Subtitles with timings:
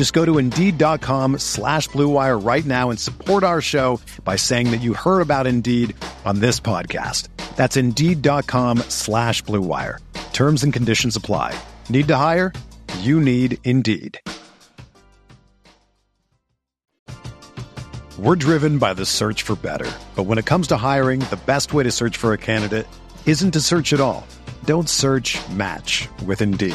[0.00, 4.80] Just go to Indeed.com slash BlueWire right now and support our show by saying that
[4.80, 7.28] you heard about Indeed on this podcast.
[7.54, 9.98] That's Indeed.com slash BlueWire.
[10.32, 11.54] Terms and conditions apply.
[11.90, 12.54] Need to hire?
[13.00, 14.18] You need Indeed.
[18.18, 19.92] We're driven by the search for better.
[20.16, 22.86] But when it comes to hiring, the best way to search for a candidate
[23.26, 24.26] isn't to search at all.
[24.64, 26.74] Don't search match with Indeed.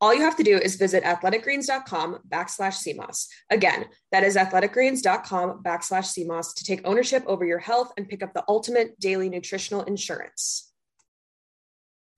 [0.00, 3.28] All you have to do is visit athleticgreens.com backslash SEAMOSS.
[3.50, 8.32] Again, that is athleticgreens.com backslash SEAMOSS to take ownership over your health and pick up
[8.32, 10.70] the ultimate daily nutritional insurance.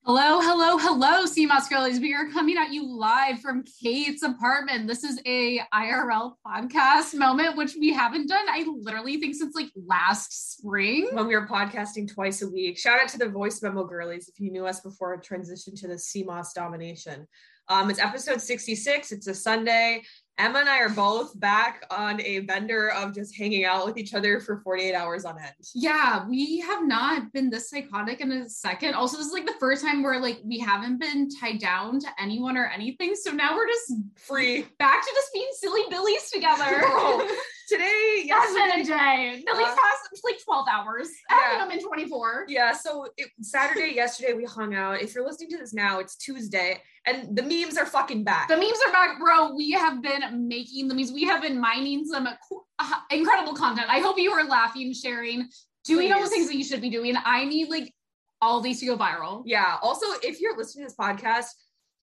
[0.05, 2.01] Hello, hello, hello, Sea Moss girlies.
[2.01, 4.85] We are coming at you live from Kate's apartment.
[4.85, 9.71] This is a IRL podcast moment, which we haven't done, I literally think since like
[9.87, 11.07] last spring.
[11.13, 12.77] When we were podcasting twice a week.
[12.77, 15.97] Shout out to the voice memo girlies if you knew us before transition to the
[15.97, 17.25] Sea Moss domination.
[17.69, 19.11] Um, it's episode 66.
[19.11, 20.03] It's a Sunday.
[20.39, 24.15] Emma and I are both back on a bender of just hanging out with each
[24.15, 25.53] other for 48 hours on end.
[25.75, 28.95] Yeah, we have not been this psychotic in a second.
[28.95, 32.07] Also, this is like the first time where like we haven't been tied down to
[32.19, 33.13] anyone or anything.
[33.15, 36.63] So now we're just free back to just being silly billies together.
[36.83, 37.37] oh,
[37.69, 39.43] today, yesterday, a day.
[39.47, 41.09] At least uh, has like 12 hours.
[41.29, 41.59] Yeah.
[41.61, 42.45] I'm in 24.
[42.47, 42.71] Yeah.
[42.71, 44.99] So it, Saturday, yesterday we hung out.
[44.99, 48.47] If you're listening to this now, it's Tuesday and the memes are fucking back.
[48.47, 49.53] The memes are back, bro.
[49.53, 51.11] We have been making the memes.
[51.11, 53.87] We have been mining some uh, incredible content.
[53.89, 55.49] I hope you are laughing, sharing,
[55.83, 56.13] doing Please.
[56.13, 57.15] all the things that you should be doing.
[57.23, 57.93] I need like
[58.41, 59.43] all these to go viral.
[59.45, 59.77] Yeah.
[59.81, 61.47] Also, if you're listening to this podcast,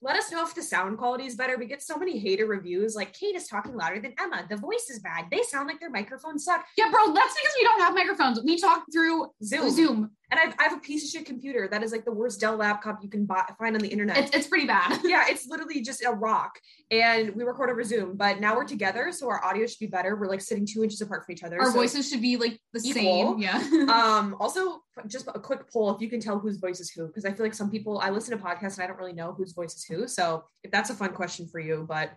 [0.03, 1.59] let us know if the sound quality is better.
[1.59, 4.47] We get so many hater reviews like Kate is talking louder than Emma.
[4.49, 5.27] The voice is bad.
[5.31, 6.65] They sound like their microphones suck.
[6.78, 8.41] Yeah, bro, that's because we don't have microphones.
[8.43, 9.71] We talk through Zoom.
[9.71, 10.11] Zoom.
[10.31, 12.56] And I've, I have a piece of shit computer that is like the worst Dell
[12.56, 14.19] laptop you can buy, find on the internet.
[14.19, 15.00] It's, it's pretty bad.
[15.05, 16.59] yeah, it's literally just a rock.
[16.91, 20.17] And we record over Zoom, but now we're together, so our audio should be better.
[20.17, 21.61] We're like sitting two inches apart from each other.
[21.61, 23.38] Our so voices should be like the equal.
[23.38, 23.38] same.
[23.38, 23.56] Yeah.
[23.93, 24.37] um.
[24.38, 27.32] Also, just a quick poll if you can tell whose voice is who, because I
[27.32, 29.75] feel like some people I listen to podcasts and I don't really know whose voice
[29.75, 30.06] is who.
[30.06, 32.12] So if that's a fun question for you, but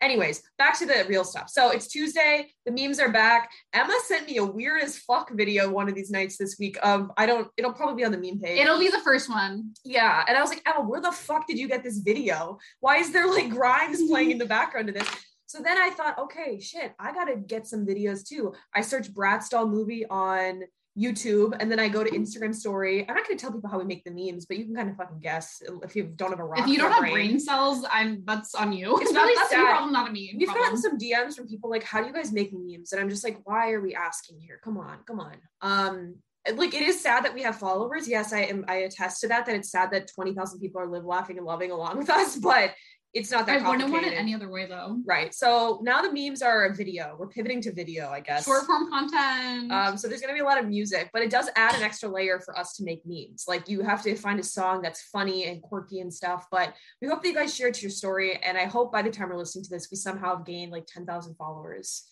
[0.00, 1.48] Anyways, back to the real stuff.
[1.48, 2.46] So it's Tuesday.
[2.64, 3.50] The memes are back.
[3.72, 6.78] Emma sent me a weird as fuck video one of these nights this week.
[6.82, 7.48] Um, I don't.
[7.58, 8.60] It'll probably be on the meme page.
[8.60, 9.74] It'll be the first one.
[9.84, 12.58] Yeah, and I was like, Emma, where the fuck did you get this video?
[12.78, 15.08] Why is there like Grimes playing in the background of this?
[15.46, 18.54] So then I thought, okay, shit, I gotta get some videos too.
[18.74, 20.62] I searched Bratz doll movie on
[20.98, 23.08] YouTube, and then I go to Instagram story.
[23.08, 24.96] I'm not to tell people how we make the memes, but you can kind of
[24.96, 26.60] fucking guess if you don't have a rock.
[26.60, 28.98] If you don't have brain cells, I'm that's on you.
[29.00, 29.70] It's really that's your sad.
[29.70, 30.34] problem, not a me.
[30.36, 33.08] We've gotten some DMs from people like, "How do you guys make memes?" And I'm
[33.08, 34.60] just like, "Why are we asking here?
[34.62, 36.16] Come on, come on." Um,
[36.56, 38.08] like it is sad that we have followers.
[38.08, 38.64] Yes, I am.
[38.68, 39.46] I attest to that.
[39.46, 42.36] That it's sad that twenty thousand people are live laughing and loving along with us,
[42.50, 42.74] but
[43.14, 44.98] it's not that I wouldn't want it any other way though.
[45.06, 45.32] right.
[45.34, 47.16] So now the memes are a video.
[47.18, 48.44] We're pivoting to video, I guess.
[48.44, 49.72] Short form content.
[49.72, 51.82] Um, so there's going to be a lot of music, but it does add an
[51.82, 53.44] extra layer for us to make memes.
[53.48, 56.46] Like you have to find a song that's funny and quirky and stuff.
[56.50, 59.02] But we hope that you guys share it to your story, and I hope by
[59.02, 62.04] the time we're listening to this, we somehow have gained like 10,000 followers.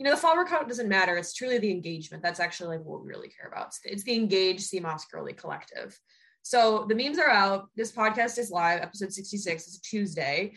[0.00, 1.18] You know, the follower count doesn't matter.
[1.18, 2.22] It's truly the engagement.
[2.22, 3.74] That's actually like what we really care about.
[3.84, 6.00] It's, the engaged Sea Moss Girly Collective.
[6.40, 7.68] So the memes are out.
[7.76, 9.66] This podcast is live, episode 66.
[9.66, 10.54] It's a Tuesday.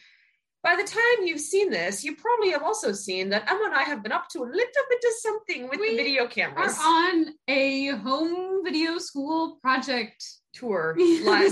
[0.63, 3.83] By the time you've seen this, you probably have also seen that Emma and I
[3.83, 6.77] have been up to a little bit of something with We the video cameras.
[6.79, 10.25] We are on a home video school project.
[10.53, 10.95] tour
[11.25, 11.51] live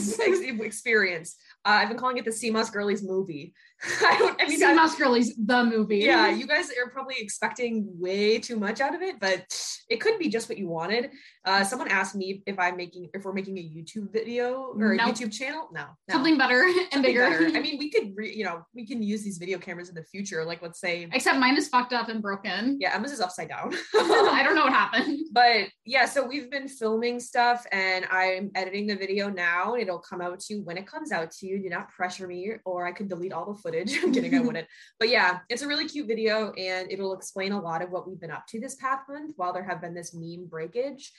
[0.61, 1.35] experience.
[1.65, 3.53] Uh, I've been calling it the Sea Moss Girlies movie.
[4.01, 4.41] I don't.
[4.41, 5.97] I mean, See I- Mouse Girlies, the movie.
[5.99, 9.45] yeah, you guys are probably expecting way too much out of it, but
[9.89, 11.09] it could be just what you wanted.
[11.45, 14.97] Uh, someone asked me if I'm making if we're making a YouTube video or a
[14.97, 15.15] Nope.
[15.15, 15.67] YouTube channel.
[15.73, 16.13] No, no.
[16.13, 17.29] Something better and Something bigger.
[17.29, 17.57] better.
[17.57, 20.03] I mean, we could, re- you know, we can use these video cameras in the
[20.03, 20.45] future.
[20.45, 22.77] Like, let's say, Except mine is fucked up and broken.
[22.79, 23.73] yeah, Emma's is upside down.
[23.95, 25.19] I don't know what happened.
[25.31, 29.75] but yeah, so we've been filming stuff and I'm editing the video now.
[29.75, 31.61] It'll come out to you when it comes out to you.
[31.61, 33.70] Do not pressure me, or I could delete all the footage.
[34.03, 34.67] I'm kidding, I wouldn't.
[34.99, 38.19] But yeah, it's a really cute video and it'll explain a lot of what we've
[38.19, 41.11] been up to this past month while there have been this meme breakage.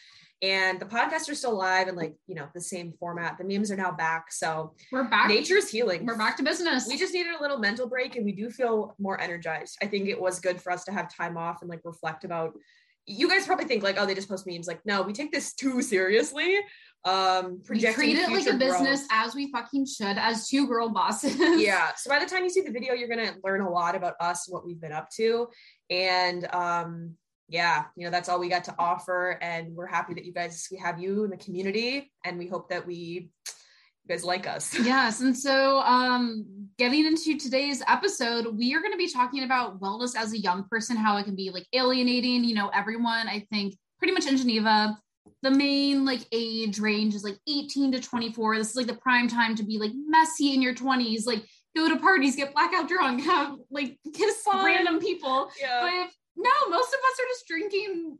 [0.43, 3.39] And the podcasts are still live and like, you know, the same format.
[3.39, 4.33] The memes are now back.
[4.33, 5.29] So We're back.
[5.29, 6.05] nature's healing.
[6.05, 6.89] We're back to business.
[6.89, 9.79] We just needed a little mental break and we do feel more energized.
[9.81, 12.55] I think it was good for us to have time off and like reflect about
[13.07, 14.69] you guys probably think like, oh, they just post memes.
[14.69, 16.59] Like, no, we take this too seriously.
[17.05, 19.09] Um we treat it like a business growth.
[19.11, 21.37] as we fucking should as two girl bosses.
[21.61, 21.91] yeah.
[21.97, 24.47] So by the time you see the video, you're gonna learn a lot about us,
[24.49, 25.49] what we've been up to.
[25.91, 27.17] And um,
[27.49, 29.39] yeah, you know, that's all we got to offer.
[29.43, 32.71] And we're happy that you guys we have you in the community and we hope
[32.71, 33.31] that we
[34.05, 34.77] you guys like us.
[34.83, 35.21] yes.
[35.21, 36.47] And so um
[36.79, 40.65] getting into today's episode, we are going to be talking about wellness as a young
[40.71, 44.37] person, how it can be like alienating, you know, everyone, I think pretty much in
[44.37, 44.99] Geneva.
[45.43, 48.59] The main like age range is like 18 to 24.
[48.59, 51.45] This is like the prime time to be like messy in your 20s, like
[51.77, 54.65] go to parties, get blackout drunk, have like kiss Fun.
[54.65, 55.51] random people.
[55.61, 55.81] Yeah.
[55.81, 58.19] But if, no, most of us are just drinking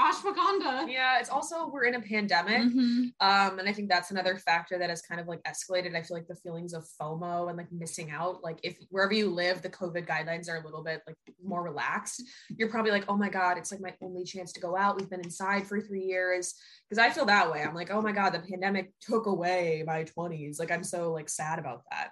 [0.00, 0.90] ashwagandha.
[0.90, 2.62] Yeah, it's also we're in a pandemic.
[2.62, 3.12] Mhm.
[3.20, 5.94] Um, and I think that's another factor that has kind of like escalated.
[5.96, 8.42] I feel like the feelings of FOMO and like missing out.
[8.42, 12.22] Like if wherever you live, the COVID guidelines are a little bit like more relaxed.
[12.56, 14.96] You're probably like, oh my God, it's like my only chance to go out.
[14.98, 16.54] We've been inside for three years.
[16.90, 17.62] Cause I feel that way.
[17.62, 20.58] I'm like, oh my God, the pandemic took away my 20s.
[20.58, 22.10] Like I'm so like sad about that.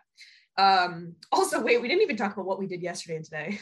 [0.56, 3.58] Um, also, wait, we didn't even talk about what we did yesterday and today.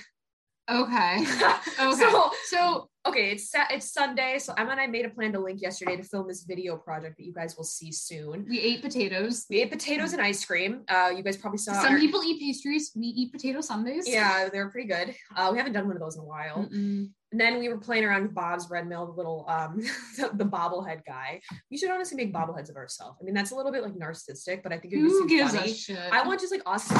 [0.70, 1.24] Okay.
[1.80, 1.92] Okay.
[1.94, 5.60] So So okay, it's it's Sunday, so Emma and I made a plan to link
[5.60, 8.46] yesterday to film this video project that you guys will see soon.
[8.48, 9.46] we ate potatoes.
[9.50, 10.82] We ate potatoes and ice cream.
[10.88, 11.72] Uh, you guys probably saw.
[11.74, 12.92] Some our- people eat pastries.
[12.94, 14.08] We eat potato sundaes.
[14.08, 15.14] yeah, they're pretty good.
[15.36, 16.68] Uh, we haven't done one of those in a while.
[16.70, 17.10] Mm-mm.
[17.32, 19.78] And then we were playing around with Bob's Red Mill, the little um,
[20.18, 21.40] the, the bobblehead guy.
[21.70, 23.18] We should honestly make bobbleheads of ourselves.
[23.20, 25.54] I mean, that's a little bit like narcissistic, but I think it would Who gives
[25.54, 25.70] funny.
[25.70, 25.98] a shit?
[26.12, 26.92] I want just like us.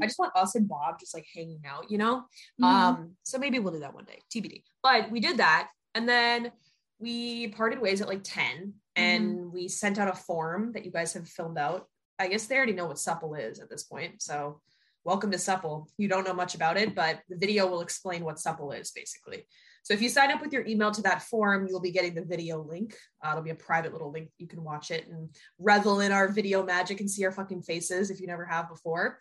[0.00, 2.24] I just want us and Bob just like hanging out, you know.
[2.60, 2.64] Mhm.
[2.64, 4.64] Um, so maybe we'll do that one day, TBD.
[4.82, 6.52] But we did that, and then
[7.00, 11.14] we parted ways at like 10 and we sent out a form that you guys
[11.14, 11.86] have filled out.
[12.18, 14.20] I guess they already know what supple is at this point.
[14.20, 14.60] So
[15.04, 15.88] welcome to supple.
[15.96, 19.46] You don't know much about it, but the video will explain what supple is basically.
[19.82, 22.24] So if you sign up with your email to that form, you'll be getting the
[22.24, 22.94] video link.
[23.24, 24.28] Uh, it'll be a private little link.
[24.36, 28.10] You can watch it and revel in our video magic and see our fucking faces
[28.10, 29.20] if you never have before.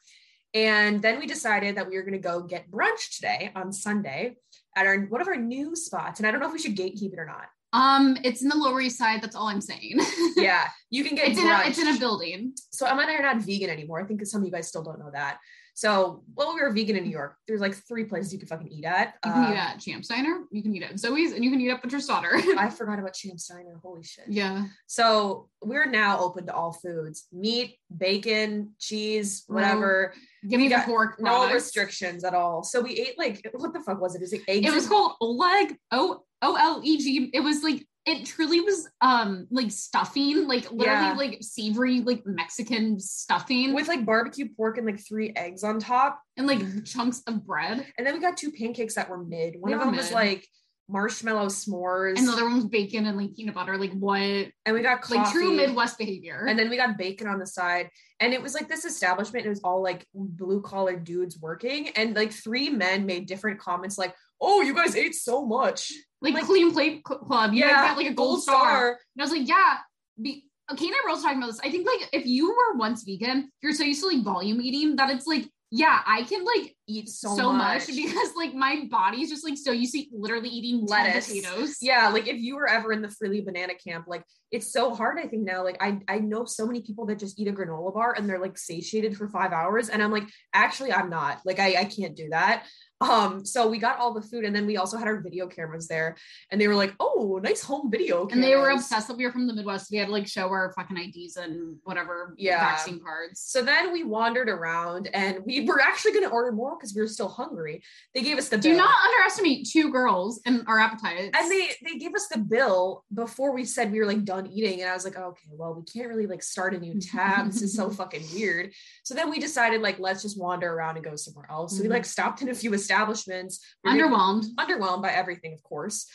[0.54, 4.38] And then we decided that we were going to go get brunch today on Sunday
[4.76, 6.20] at our one of our new spots.
[6.20, 7.46] And I don't know if we should gatekeep it or not.
[7.74, 9.22] um, it's in the Lower East Side.
[9.22, 10.00] That's all I'm saying.
[10.38, 11.68] Yeah, you can get it's in a, brunch.
[11.68, 12.54] it's in a building.
[12.72, 14.00] so Emma and I are not vegan anymore.
[14.02, 15.38] I think some of you guys still don't know that.
[15.76, 18.68] So while we were vegan in New York, there's like three places you could fucking
[18.70, 19.16] eat at.
[19.26, 20.42] You can Uh, eat at Champs Diner.
[20.52, 22.32] You can eat at Zoe's, and you can eat at Butcher's Daughter.
[22.58, 23.80] I forgot about Champs Diner.
[23.82, 24.26] Holy shit.
[24.30, 24.66] yeah.
[24.88, 30.14] So we're now open to all foods: meat, bacon, cheese, whatever.
[30.48, 31.20] Give me the pork.
[31.20, 31.54] No products.
[31.56, 32.64] restrictions at all.
[32.64, 34.22] So we ate like what the fuck was it?
[34.22, 34.68] Is it eggs?
[34.68, 35.76] It was and- called Oleg.
[35.92, 37.30] O O L E G.
[37.34, 41.14] It was like it truly was um like stuffing, like literally Yeah.
[41.16, 46.22] like savory like Mexican stuffing with like barbecue pork and like three eggs on top.
[46.38, 47.86] and like chunks of bread.
[47.98, 49.56] And then we got two pancakes that were mid.
[49.60, 50.48] One They of them was like
[50.90, 52.18] marshmallow s'mores.
[52.18, 53.78] And the other one was bacon and like peanut butter.
[53.78, 54.20] Like what?
[54.20, 55.20] and we got coffee.
[55.20, 56.46] Like true Midwest behavior.
[56.50, 57.90] And then we got bacon on the side.
[58.20, 61.90] And it was like this establishment, it was all like blue collar dudes working.
[61.90, 65.94] And like three men made different comments like, oh, you guys ate so much.
[66.22, 67.54] like, like- clean plate Cl- club.
[67.54, 68.88] You Yeah, got like a gold, star.
[68.90, 69.78] And I was like, yeah.
[70.22, 71.62] Be- okay, and I were also talking about this.
[71.64, 74.96] I think like if you were once vegan, you're so used to like volume eating
[74.98, 77.88] that it's like, yeah, I can like eat So so, much.
[77.88, 77.96] much.
[77.96, 81.28] because like my body's just like so used to literally eating 10 Lettuce.
[81.28, 81.78] potatoes.
[81.82, 85.20] Yeah, like if you were ever in the Freelee banana camp, like it's so hard.
[85.20, 87.94] I think now, like I I know so many people that just eat a granola
[87.94, 91.42] bar and they're like satiated for five hours, and I'm like, actually, I'm not.
[91.46, 92.66] Like I I can't do that.
[93.02, 95.88] Um, so we got all the food, and then we also had our video cameras
[95.88, 96.18] there,
[96.52, 98.28] and they were like, oh, nice home video.
[98.28, 99.90] And they were obsessed that we were from the Midwest.
[99.90, 102.60] We had to like show our fucking IDs and whatever Yeah.
[102.60, 103.40] vaccine cards.
[103.40, 107.02] So then we wandered around, and we were actually going to order more because we
[107.02, 107.82] were still hungry.
[108.14, 108.80] They gave us the Do bill.
[108.80, 111.38] not underestimate two girls and our appetites.
[111.40, 114.82] and they they gave us the bill before we said we were like done eating
[114.82, 117.62] and i was like okay well we can't really like start a new tab this
[117.62, 118.72] is so fucking weird
[119.04, 121.88] so then we decided like let's just wander around and go somewhere else so we
[121.88, 121.92] Mhm.
[121.92, 124.46] like stopped in a few establishments underwhelmed.
[124.58, 126.08] underwhelmed by everything of course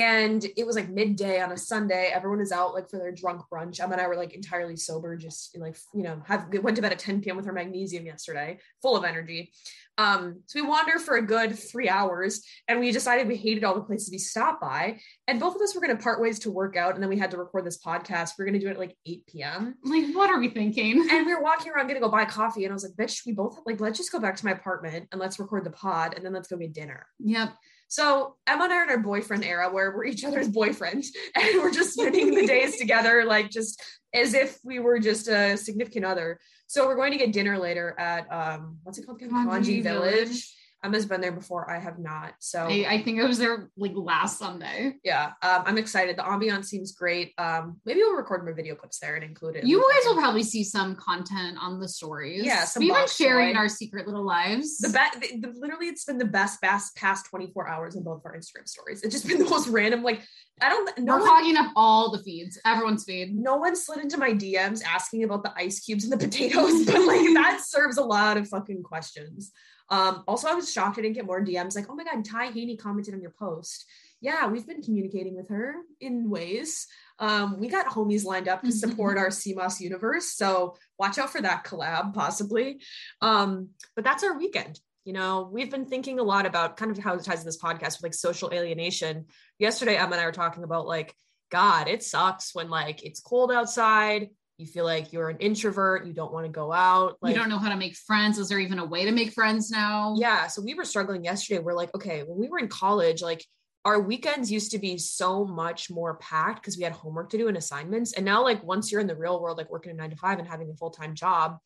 [0.00, 2.10] and it was like midday on a sunday.
[2.12, 3.80] Everyone is out like for their drunk brunch.
[3.80, 6.82] Emma and i were like entirely sober just like you know have we went to
[6.82, 9.52] bed at 10 p.m with our magnesium yesterday full of energy.
[9.98, 13.74] Um so we wander for a good three hours and we decided we hated all
[13.74, 14.98] the places we stopped by.
[15.28, 17.18] And both of us were going to part ways to work out and then we
[17.18, 18.32] had to record this podcast.
[18.36, 21.06] We are going to do it at like 8 p.m Like, what are we thinking?
[21.10, 23.32] and we were walking around gonna go buy coffee and i was like bitch we
[23.32, 26.24] both like let's just go back to my apartment and let's record the pod and
[26.24, 27.06] then let's go get dinner.
[27.20, 27.54] Yep.
[27.88, 31.62] So Emma and I are in our boyfriend era where we're each other's boyfriend and
[31.62, 36.04] we're just spending the days together, like just as if we were just a significant
[36.04, 36.38] other.
[36.66, 39.20] So we're going to get dinner later at um what's it called?
[39.20, 40.14] Kanji Village.
[40.14, 40.54] Village.
[40.84, 41.70] Emma's been there before.
[41.70, 42.34] I have not.
[42.40, 44.94] So I, I think I was there like last Sunday.
[45.02, 46.16] yeah, um, I'm excited.
[46.16, 47.32] The ambiance seems great.
[47.38, 49.64] Um, maybe we'll record more video clips there and include it.
[49.64, 52.44] You guys will probably see some content on the stories.
[52.44, 53.60] Yeah, some we've been sharing toy.
[53.60, 54.78] our secret little lives.
[54.78, 55.18] the best.
[55.58, 59.02] Literally, it's been the best, best past 24 hours in both of our Instagram stories.
[59.02, 60.02] It's just been the most random.
[60.02, 60.20] Like
[60.60, 60.98] I don't.
[60.98, 63.34] No We're one, clogging up all the feeds, everyone's feed.
[63.34, 67.00] no one slid into my DMs asking about the ice cubes and the potatoes, but
[67.06, 69.50] like that serves a lot of fucking questions.
[69.90, 72.46] Um, also, I was shocked I didn't get more DMs like, oh my God, Ty
[72.46, 73.84] Haney commented on your post.
[74.20, 76.86] Yeah, we've been communicating with her in ways.
[77.18, 80.34] Um, we got homies lined up to support our Sea Moss universe.
[80.34, 82.80] So watch out for that collab, possibly.
[83.20, 84.80] Um, but that's our weekend.
[85.04, 87.60] You know, we've been thinking a lot about kind of how it ties in this
[87.60, 89.26] podcast with like social alienation.
[89.58, 91.14] Yesterday, Emma and I were talking about like,
[91.50, 94.30] God, it sucks when like it's cold outside.
[94.58, 96.06] You feel like you're an introvert.
[96.06, 97.16] You don't want to go out.
[97.20, 98.38] Like, you don't know how to make friends.
[98.38, 100.14] Is there even a way to make friends now?
[100.16, 100.46] yeah.
[100.46, 101.60] So we were struggling yesterday.
[101.60, 103.44] We're like, okay, when we were in college, like
[103.84, 107.48] our weekends used to be so much more packed because we had homework to do
[107.48, 108.14] and assignments.
[108.14, 110.38] And now, like, once you're in the real world, like working a nine to five
[110.38, 111.58] and having a full time job,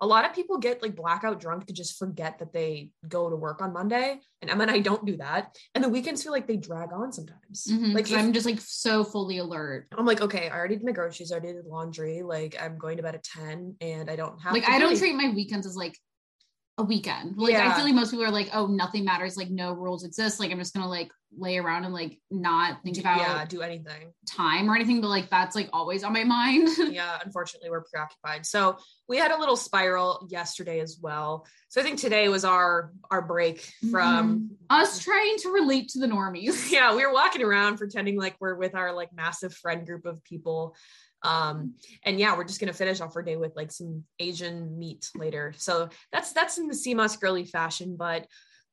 [0.00, 3.36] a lot of people get like blackout drunk to just forget that they go to
[3.36, 4.20] work on Monday.
[4.42, 5.56] And Emma and I don't do that.
[5.74, 7.66] And the weekends feel like they drag on sometimes.
[7.70, 9.86] Mhm, Like, if- I'm just like so fully alert.
[9.96, 12.22] I'm like, okay, I already did my groceries, I already did laundry.
[12.22, 14.98] Like, I'm going to bed at 10 and I don't have Like I don't really-
[14.98, 15.98] treat my weekends as like
[16.78, 17.38] a weekend.
[17.38, 17.70] Like Yeah.
[17.70, 19.36] I feel like most people are like, oh, nothing matters.
[19.38, 20.38] Like no rules exist.
[20.40, 24.12] Like I'm just gonna like lay around and like not think about yeah, do anything.
[24.28, 25.00] time or anything.
[25.00, 26.68] But like that's like always on my mind.
[26.92, 28.46] yeah, unfortunately, we're preoccupied.
[28.46, 28.78] So
[29.08, 31.46] we had a little spiral yesterday as well.
[31.68, 36.06] So I think today was our our break from Us trying to relate to the
[36.06, 36.70] normies.
[36.70, 40.22] yeah, we were walking around pretending like we're with our like massive friend group of
[40.24, 40.76] people.
[41.22, 45.10] Um, and yeah, we're just gonna finish off our day with like some Asian meat
[45.14, 45.54] later.
[45.56, 48.26] So that's that's in the Sea Moss girly fashion, but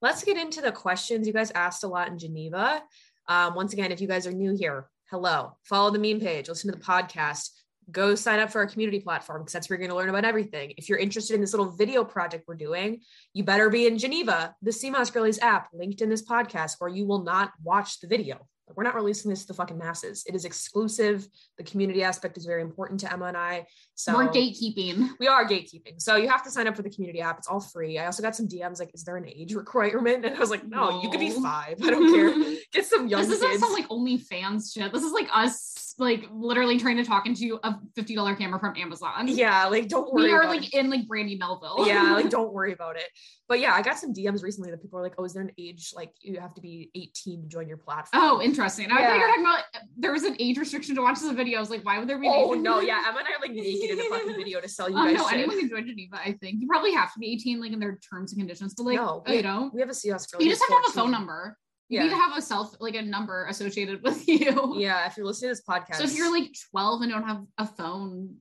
[0.03, 2.83] let's get into the questions you guys asked a lot in Geneva.
[3.29, 6.69] Um, once again, if you guys are new here, hello, follow the meme page, listen
[6.69, 7.51] to the podcast,
[7.89, 10.25] go sign up for our community platform because that's where you're going to learn about
[10.25, 10.73] everything.
[10.75, 12.99] If you're interested in this little video project we're doing,
[13.33, 16.89] you better be in Geneva, the Sea Moss Girlies app linked in this podcast, or
[16.89, 18.45] you will not watch the video.
[18.75, 20.23] We're not releasing this to the fucking masses.
[20.25, 21.27] It is exclusive.
[21.57, 23.65] The community aspect is very important to Emma and I.
[23.95, 25.09] So We're gatekeeping.
[25.19, 25.99] we are gatekeeping.
[26.01, 27.37] So you have to sign up for the community app.
[27.39, 27.99] It's all free.
[27.99, 30.25] I also got some DMs like, is there an age requirement?
[30.25, 31.77] And I was like, no, you could be five.
[31.83, 32.55] I don't care.
[32.71, 33.61] Get some young this doesn't kids.
[33.61, 34.91] sound like OnlyFans shit.
[34.93, 38.75] This is like us like literally trying to talk into a fifty dollar camera from
[38.77, 39.27] Amazon.
[39.27, 40.23] yeah, like don't worry.
[40.25, 40.73] we are like it.
[40.73, 41.85] in like Brandy Melville.
[41.87, 43.05] yeah, like don't worry about it.
[43.47, 45.51] But yeah, I got some DMs recently that people are like, oh, is there an
[45.57, 48.23] age like you have to be 18 to join your platform?
[48.23, 48.91] Oh, interesting.
[48.91, 49.63] I thought you were talking about
[49.97, 51.57] there was an age restriction to watch the video.
[51.57, 52.27] I was like, why would there be?
[52.27, 54.89] Oh no, yeah, Emma and I are like naked in a fucking video to sell
[54.89, 55.39] you Oh guys no, shit.
[55.39, 56.17] anyone can join Geneva.
[56.17, 58.73] I think you probably have to be 18, like in their terms and conditions.
[58.73, 60.41] But like, No, oh, you know, We have a CS girl.
[60.41, 61.57] you just have to have a phone number.
[61.89, 62.03] You Yeah.
[62.05, 64.75] need to have a self like a number associated with you.
[64.77, 65.95] Yeah, if you're listening to this podcast.
[65.97, 68.35] So if you're like 12 and don't have a phone,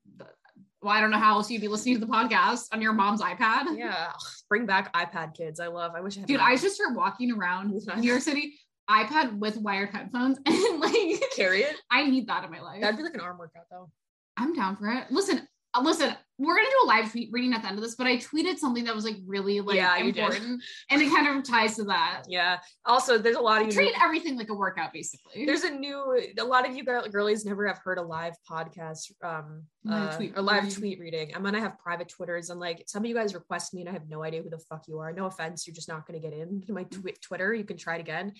[0.82, 3.20] well, I don't know how else you'd be listening to the podcast on your mom's
[3.22, 3.76] iPad.
[3.78, 4.12] yeah,
[4.49, 5.61] bring back iPad kids.
[5.61, 5.92] I love.
[5.94, 6.28] I wish I had.
[6.28, 8.58] Dude, I should start walking around New York City,
[8.90, 11.76] iPad with wired headphones, and like carry it.
[11.90, 12.80] I need that in my life.
[12.80, 13.90] That'd be like an arm workout though.
[14.37, 15.04] I'm down for it.
[15.11, 17.94] Listen, uh, listen, we're gonna do a live tweet reading at the end of this,
[17.94, 21.44] but I tweeted something that was like really like Yeah, important, and it kind of
[21.44, 22.25] ties to that.
[22.28, 22.58] Yeah.
[22.84, 23.72] Also, there's a lot of you.
[23.72, 25.46] Treat everything like a workout, basically.
[25.46, 26.20] There's a new.
[26.38, 30.16] A lot of you girl- girlies never have heard a live podcast, um, Live uh,
[30.16, 30.78] tweet or live reading.
[30.78, 31.32] tweet reading.
[31.34, 33.92] I'm gonna have private Twitters, and like some of you guys request me, and I
[33.92, 35.12] have no idea who the fuck you are.
[35.12, 37.52] No offense, you're just not gonna get into my twi- Twitter.
[37.52, 38.32] You can try it again.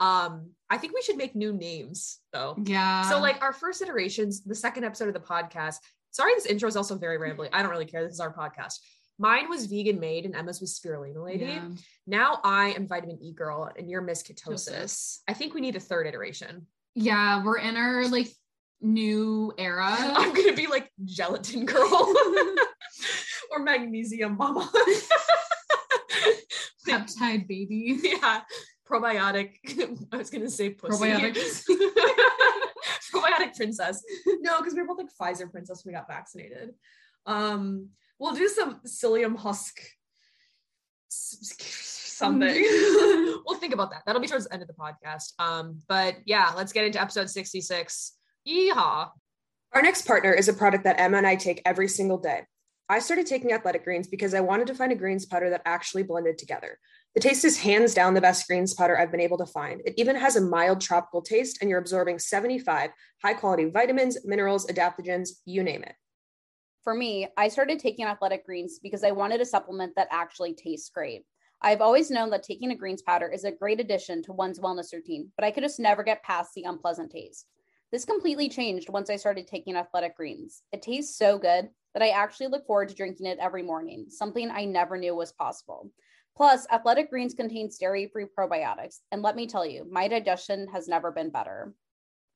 [0.00, 2.56] Um, I think we should make new names though.
[2.64, 3.08] yeah.
[3.08, 5.76] So like our first iterations, the second episode of the podcast.
[6.16, 7.50] Sorry, this intro is also very rambling.
[7.52, 8.02] I don't really care.
[8.02, 8.78] This is our podcast.
[9.18, 11.44] Mine was vegan made and Emma's was spirulina lady.
[11.44, 11.68] Yeah.
[12.06, 14.70] Now I am vitamin E girl and you're Miss Ketosis.
[14.70, 15.18] Ketosis.
[15.28, 16.66] I think we need a third iteration.
[16.94, 18.28] yeah, we're in our like
[18.80, 19.94] new era.
[19.98, 22.14] I'm gonna be like gelatin girl
[23.50, 24.72] or magnesium mama.
[26.88, 28.00] Peptide baby.
[28.02, 28.40] yeah,
[28.88, 29.50] probiotic.
[30.10, 31.04] I was gonna say pussy.
[31.04, 31.64] Probiotics.
[33.14, 34.02] probiotic princess.
[34.40, 36.74] No, because we were both like Pfizer princess when we got vaccinated.
[37.26, 39.80] Um, we'll do some psyllium husk
[42.16, 42.48] something.
[43.46, 44.02] we'll think about that.
[44.06, 45.32] That'll be towards the end of the podcast.
[45.38, 48.12] Um, but yeah, let's get into episode 66.
[48.48, 49.10] Yeehaw.
[49.72, 52.42] Our next partner is a product that Emma and I take every single day.
[52.88, 56.04] I started taking athletic greens because I wanted to find a greens powder that actually
[56.04, 56.78] blended together.
[57.16, 59.80] The taste is hands down the best greens powder I've been able to find.
[59.86, 62.90] It even has a mild tropical taste, and you're absorbing 75
[63.22, 65.94] high quality vitamins, minerals, adaptogens, you name it.
[66.84, 70.90] For me, I started taking athletic greens because I wanted a supplement that actually tastes
[70.90, 71.24] great.
[71.62, 74.92] I've always known that taking a greens powder is a great addition to one's wellness
[74.92, 77.46] routine, but I could just never get past the unpleasant taste.
[77.92, 80.64] This completely changed once I started taking athletic greens.
[80.70, 84.50] It tastes so good that I actually look forward to drinking it every morning, something
[84.50, 85.90] I never knew was possible.
[86.36, 90.86] Plus, athletic greens contains dairy free probiotics, and let me tell you, my digestion has
[90.86, 91.72] never been better.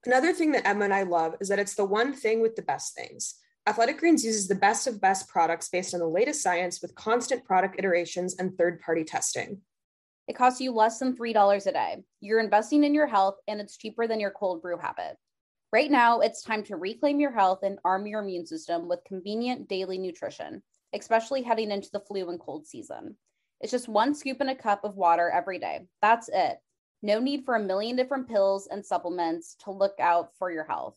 [0.07, 2.63] Another thing that Emma and I love is that it's the one thing with the
[2.63, 3.35] best things.
[3.67, 7.45] Athletic Greens uses the best of best products based on the latest science with constant
[7.45, 9.61] product iterations and third party testing.
[10.27, 12.03] It costs you less than $3 a day.
[12.21, 15.19] You're investing in your health, and it's cheaper than your cold brew habit.
[15.73, 19.69] Right now, it's time to reclaim your health and arm your immune system with convenient
[19.69, 20.63] daily nutrition,
[20.95, 23.17] especially heading into the flu and cold season.
[23.61, 25.87] It's just one scoop in a cup of water every day.
[26.01, 26.59] That's it.
[27.03, 30.97] No need for a million different pills and supplements to look out for your health.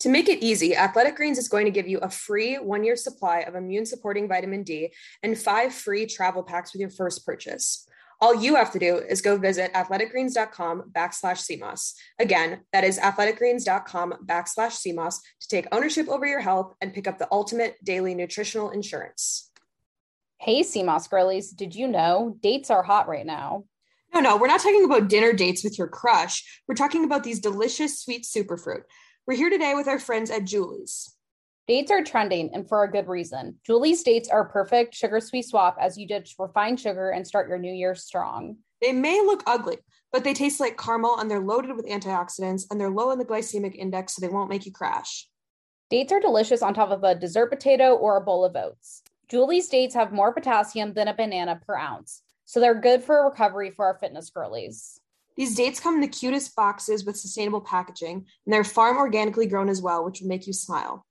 [0.00, 2.94] To make it easy, Athletic Greens is going to give you a free one year
[2.94, 4.92] supply of immune supporting vitamin D
[5.24, 7.88] and five free travel packs with your first purchase.
[8.20, 11.94] All you have to do is go visit athleticgreens.com backslash SEAMOSS.
[12.18, 17.18] Again, that is athleticgreens.com backslash SEAMOSS to take ownership over your health and pick up
[17.18, 19.47] the ultimate daily nutritional insurance.
[20.40, 23.64] Hey, Sea Moss girlies, did you know dates are hot right now?
[24.14, 26.62] No, no, we're not talking about dinner dates with your crush.
[26.68, 28.82] We're talking about these delicious sweet superfruit.
[29.26, 31.10] We're here today with our friends at Joolies.
[31.66, 33.56] Dates are trending and for a good reason.
[33.68, 37.58] Joolies dates are perfect sugar sweet swap as you ditch refined sugar and start your
[37.58, 38.58] new year strong.
[38.80, 39.78] They may look ugly,
[40.12, 43.24] but they taste like caramel and they're loaded with antioxidants and they're low in the
[43.24, 45.28] glycemic index so they won't make you crash.
[45.90, 49.02] Dates are delicious on top of a dessert potato or a bowl of oats.
[49.30, 53.70] Joolies dates have more potassium than a banana per ounce, so they're good for recovery
[53.70, 55.00] for our fitness girlies.
[55.36, 59.68] These dates come in the cutest boxes with sustainable packaging, and they're farm organically grown
[59.68, 61.04] as well, which will make you smile.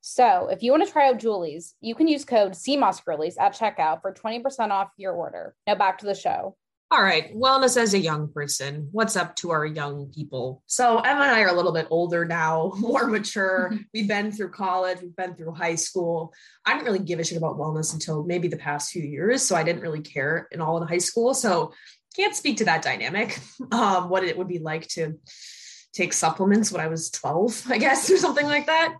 [0.00, 3.38] So, if you want to try out Joolies, you can use code Sea Moss girlies
[3.38, 5.54] at checkout for 20% off your order.
[5.66, 6.56] Now back to the show.
[6.90, 8.88] All right, wellness as a young person.
[8.92, 10.62] What's up to our young people?
[10.66, 13.78] So, Emma and I are a little bit older now, more mature.
[13.92, 16.32] we've been through college, we've been through high school.
[16.64, 19.42] I didn't really give a shit about wellness until maybe the past few years.
[19.42, 21.34] So, I didn't really care in all in high school.
[21.34, 21.74] So,
[22.16, 23.38] can't speak to that dynamic,
[23.70, 25.18] um, what it would be like to
[25.92, 28.94] take supplements when I was 12, I guess, or something like that.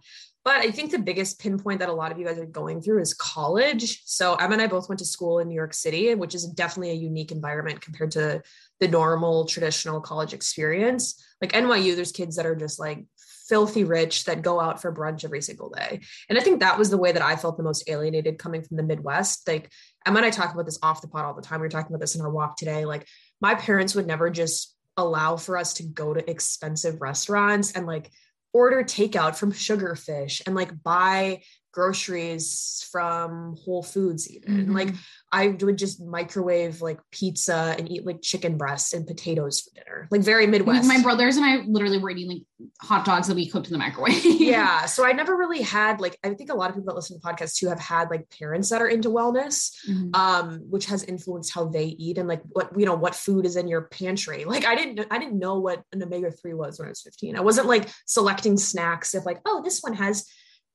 [0.48, 3.02] But I think the biggest pinpoint that a lot of you guys are going through
[3.02, 4.00] is college.
[4.06, 6.92] So Emma and I both went to school in New York City, which is definitely
[6.92, 8.40] a unique environment compared to
[8.80, 11.22] the normal traditional college experience.
[11.42, 13.04] Like NYU, there's kids that are just like
[13.46, 16.00] filthy rich that go out for brunch every single day.
[16.30, 18.78] And I think that was the way that I felt the most alienated coming from
[18.78, 19.46] the Midwest.
[19.46, 19.70] Like
[20.06, 21.60] Emma and I talk about this off the pot all the time.
[21.60, 22.86] We were talking about this in our walk today.
[22.86, 23.06] Like
[23.38, 28.10] my parents would never just allow for us to go to expensive restaurants and like
[28.52, 34.66] order takeout from Sugarfish and like buy groceries from Whole Foods even.
[34.66, 34.74] Mhm.
[34.74, 34.94] Like
[35.30, 40.08] I would just microwave like pizza and eat like chicken breasts and potatoes for dinner.
[40.10, 40.88] Like very Midwest.
[40.88, 43.78] My brothers and I literally were eating like hot dogs that we cooked in the
[43.78, 44.24] microwave.
[44.24, 44.86] yeah.
[44.86, 47.26] So I never really had like I think a lot of people that listen to
[47.26, 50.14] podcasts too have had like parents that are into wellness, Mhm.
[50.16, 53.56] um, which has influenced how they eat and like what you know what food is
[53.56, 54.44] in your pantry.
[54.46, 57.36] Like I didn't I didn't know what an omega three was when I was fifteen.
[57.36, 60.26] I wasn't like selecting snacks if like oh this one has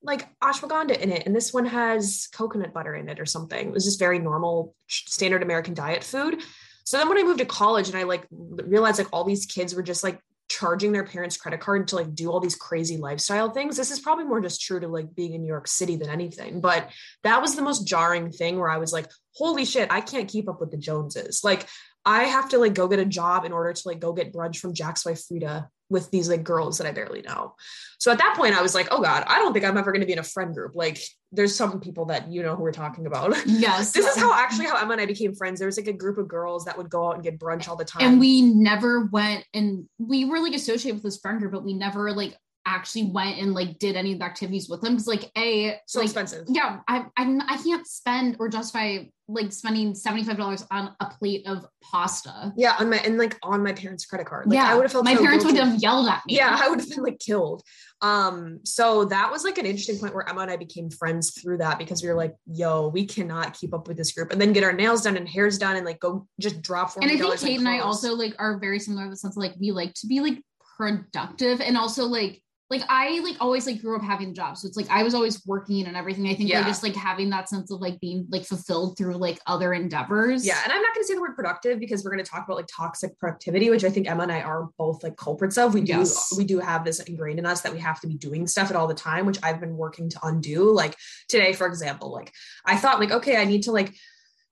[0.04, 3.68] like ashwagandha in it and this one has coconut butter in it or something.
[3.68, 6.42] It was just very normal standard American diet food.
[6.86, 9.74] So then when I moved to college and I like realized like all these kids
[9.74, 13.50] were just like charging their parents credit card to like do all these crazy lifestyle
[13.50, 13.78] things.
[13.78, 16.60] This is probably more just true to like being in New York City than anything,
[16.60, 16.92] but
[17.24, 20.50] that was the most jarring thing where I was like, holy shit, I can't keep
[20.50, 21.42] up with the Joneses.
[21.44, 21.68] Like
[22.06, 24.58] I have to like go get a job in order to like go get brunch
[24.58, 27.56] from Jack's wife Freda with these like girls that I barely know.
[28.00, 30.02] So at that point I was like, oh God, I don't think I'm ever going
[30.02, 30.76] to be in a friend group.
[30.76, 31.00] Like
[31.32, 33.34] there's some people that you know who we're talking about.
[33.46, 33.92] Yes.
[33.92, 35.60] this is how actually how Emma and I became friends.
[35.60, 37.78] There was like a group of girls that would go out and get brunch all
[37.78, 38.06] the time.
[38.06, 41.74] and we never went and we were like associated with this friend group, but we
[41.74, 45.32] never like actually went and like did any of the activities with them because like
[45.38, 46.46] a so like expensive.
[46.48, 51.06] yeah I, I I can't spend or justify like spending seventy five dollars on a
[51.06, 52.54] plate of pasta.
[52.58, 54.48] Yeah, on my and like on my parents' credit card.
[54.48, 56.36] Like yeah, I would have felt my so parents would have yelled at me.
[56.36, 57.64] Yeah, I would have been like killed.
[58.02, 61.60] Um, so that was like an interesting point where Emma and I became friends through
[61.60, 64.52] that because we were like, yo, we cannot keep up with this group and then
[64.52, 67.18] get our nails done and hairs done and like go just drop for and I
[67.18, 69.72] think Kate and I also like are very similar in the sense of like we
[69.72, 70.44] like to be like
[70.78, 74.58] productive and also like like I like always like grew up having a job.
[74.58, 76.28] So it's like I was always working and everything.
[76.28, 76.60] I think Yeah.
[76.60, 80.46] like just like having that sense of like being like fulfilled through like other endeavors.
[80.46, 82.46] Yeah, and I'm not going to say the word productive because we're going to talk
[82.46, 85.74] about like toxic productivity, which I think Emma and I are both like culprits of.
[85.74, 86.34] We do Yes.
[86.38, 88.76] we do have this ingrained in us that we have to be doing stuff at
[88.76, 90.72] all the time, which I've been working to undo.
[90.72, 90.96] Like
[91.28, 92.32] today, for example, like
[92.66, 93.94] I thought like okay, I need to like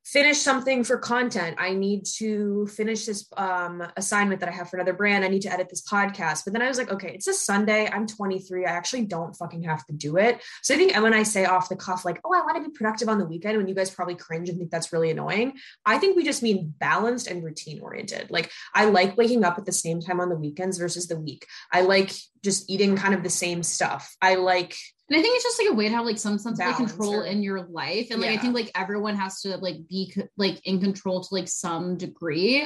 [0.06, 1.58] finish something for content.
[1.60, 5.24] I need to finish this um assignment that I have for another brand.
[5.24, 6.44] I need to edit this podcast.
[6.44, 7.90] But then I was like, okay, it's a Sunday.
[7.92, 8.66] I'm 23.
[8.66, 10.42] I actually don't fucking have to do it.
[10.64, 12.76] So I think when I say off the cuff, like, oh, I want to be
[12.76, 15.54] productive on the weekend when you guys probably cringe and think that's really annoying.
[15.86, 18.32] I think we just mean balanced and routine oriented.
[18.32, 21.46] Like I like waking up at the same time on the weekends versus the week.
[21.72, 22.12] I like
[22.44, 24.16] just eating kind of the same stuff.
[24.22, 24.76] I like
[25.12, 26.78] And I think it's just like a way to have like some sense of like
[26.78, 28.08] control or- in your life.
[28.12, 31.50] And like I think like everyone has to like be like in control to like
[31.50, 32.62] some degree.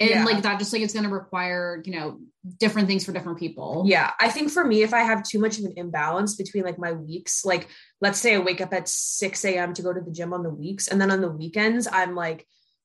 [0.00, 0.24] And Yeah.
[0.24, 2.18] like that just like it's gonna require, you know,
[2.58, 3.84] different things for different people.
[3.86, 6.80] Yeah, I think for me, if I have too much of an imbalance between like
[6.80, 7.68] my weeks, like
[8.00, 9.72] let's say I wake up at 6 a.m.
[9.74, 12.44] to go to the gym on the weeks, and then on the weekends, I'm like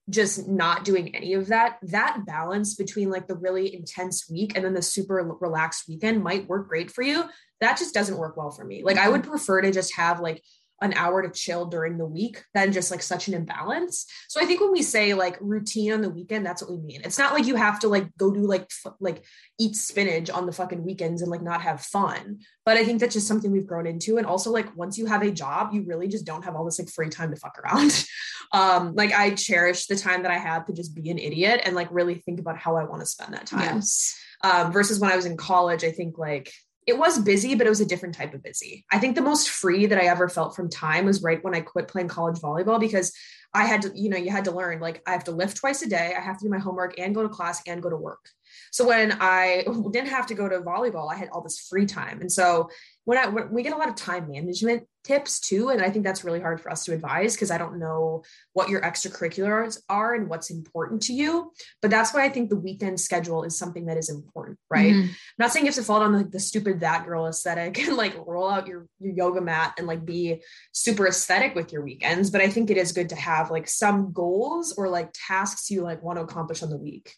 [0.09, 1.77] just not doing any of that.
[1.83, 6.47] That balance between like the really intense week and then the super relaxed weekend might
[6.47, 7.25] work great for you.
[7.61, 8.83] That just doesn't work well for me.
[8.83, 9.11] Like, I mm-hmm.
[9.13, 10.41] would prefer to just have like
[10.81, 14.05] an hour to chill during the week than just like such an imbalance.
[14.29, 17.01] So I think when we say like routine on the weekend, that's what we mean.
[17.03, 19.25] It's not like you have to like go do like f- like
[19.59, 22.39] eat spinach on the fucking weekends and like not have fun.
[22.65, 24.17] But I think that's just something we've grown into.
[24.17, 26.79] And also like once you have a job, you really just don't have all this
[26.79, 28.05] like free time to fuck around.
[28.53, 31.75] um, like I cherish the time that I have to just be an idiot and
[31.75, 34.17] like really think about how I want to spend that time Yes.
[34.43, 36.53] um, versus when I was in college, I think like
[36.87, 38.85] it was busy, but it was a different type of busy.
[38.91, 41.61] I think the most free that I ever felt from time was right when I
[41.61, 43.13] quit playing college volleyball because
[43.53, 45.81] I had to, you know, you had to learn like I have to lift twice
[45.81, 47.95] a day, I have to do my homework and go to class and go to
[47.95, 48.29] work.
[48.71, 52.21] So when I didn't have to go to volleyball, I had all this free time.
[52.21, 52.69] And so
[53.05, 56.05] when I when we get a lot of time management tips too, and I think
[56.05, 60.13] that's really hard for us to advise because I don't know what your extracurriculars are
[60.13, 61.51] and what's important to you.
[61.81, 64.93] But that's why I think the weekend schedule is something that is important, right?
[64.93, 65.07] Mhm.
[65.09, 67.97] I'm not saying you have to fall on like the stupid that girl aesthetic and
[67.97, 70.43] like roll out your your yoga mat and like be
[70.73, 74.11] super aesthetic with your weekends, but I think it is good to have like some
[74.13, 77.15] goals or like tasks you like want to accomplish on the week.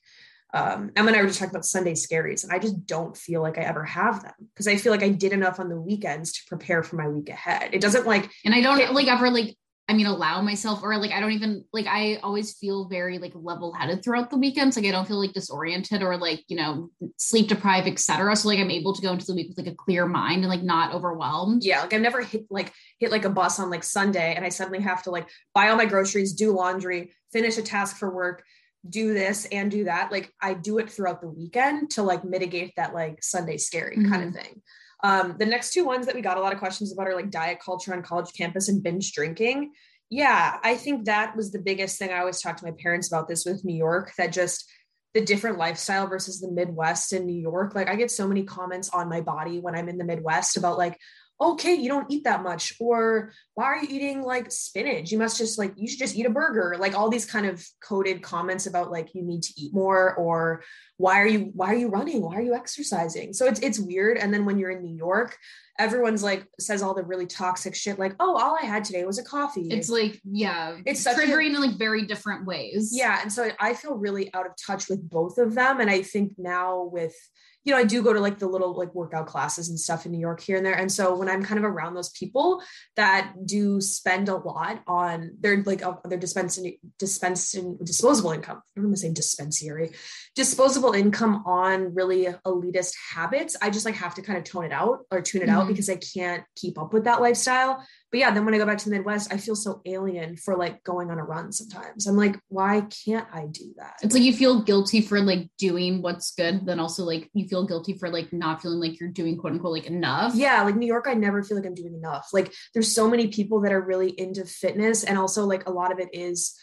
[0.53, 3.41] Um, Emma and I were just talking about Sunday scaries, and I just don't feel
[3.41, 6.33] like I ever have them because I feel like I did enough on the weekends
[6.33, 7.69] to prepare for my week ahead.
[7.73, 8.91] It doesn't like And I don't Okay.
[8.91, 9.55] like ever like
[9.89, 13.33] I mean allow myself or like I don't even like I always feel very like
[13.35, 14.77] level headed throughout the weekends.
[14.77, 18.35] Like I don't feel like disoriented or like, you know, sleep deprived, etc.
[18.35, 20.49] So like I'm able to go into the week with like a clear mind and
[20.49, 21.63] like not overwhelmed.
[21.63, 24.49] yeah like i've never hit like hit like a bus on like sunday and i
[24.49, 28.43] suddenly have to like buy all my groceries do laundry finish a task for work
[28.89, 32.73] do this and do that like i do it throughout the weekend to like mitigate
[32.75, 34.61] that like sunday scary kind of thing.
[35.03, 37.29] Um the next two ones that we got a lot of questions about are like
[37.29, 39.71] diet culture on college campus and binge drinking.
[40.09, 43.27] Yeah i think that was the biggest thing i always talk to my parents about
[43.27, 44.69] this with new york that just
[45.13, 47.75] the different lifestyle versus the midwest and new york.
[47.75, 50.77] Like i get so many comments on my body when i'm in the midwest about
[50.77, 50.97] like
[51.41, 52.73] okay, you don't eat that much.
[52.79, 55.11] Or why are you eating like spinach?
[55.11, 56.75] You must just like, you should just eat a burger.
[56.79, 60.63] Like all these kind of coded comments about like you need to eat more or
[60.97, 62.21] why are you, why are you running?
[62.21, 63.33] Why are you exercising?
[63.33, 64.17] So it's, it's weird.
[64.17, 65.37] And then when you're in New York,
[65.79, 69.17] everyone's like says all the really toxic shit like oh all i had today was
[69.17, 73.31] a coffee it's like yeah it's triggering a, in like very different ways yeah and
[73.31, 76.83] so i feel really out of touch with both of them and i think now
[76.83, 77.15] with
[77.63, 80.11] you know, I do go to like the little like workout classes and stuff in
[80.11, 80.73] New York here and there.
[80.73, 82.61] And so when I'm kind of around those people
[82.95, 88.83] that do spend a lot on their like uh, their dispensing dispensing disposable income, I'm
[88.83, 89.91] gonna say dispensary,
[90.35, 94.71] disposable income on really elitist habits, I just like have to kind of tone it
[94.71, 95.57] out or tune it mm-hmm.
[95.57, 98.65] out because I can't keep up with that lifestyle but yeah, then when I go
[98.65, 102.07] back to the Midwest, I feel so alien for like going on a run sometimes.
[102.07, 103.95] I'm like, why can't I do that?
[104.03, 107.65] It's like you feel guilty for like doing what's good, then also like you feel
[107.65, 110.35] guilty for like not feeling like you're doing quote unquote like enough.
[110.35, 112.27] Yeah, like New York, I never feel like I'm doing enough.
[112.33, 115.91] Like there's so many people that are really into fitness, and also like a lot
[115.91, 116.55] of it is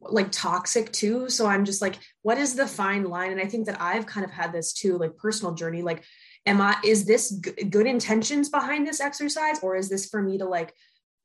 [0.00, 1.28] like toxic too.
[1.28, 3.32] So I'm just like, what is the fine line?
[3.32, 5.82] And I think that I've kind of had this too, like personal journey.
[5.82, 6.04] Like,
[6.46, 10.38] am I, is this g- good intentions behind this exercise, or is this for me
[10.38, 10.74] to like,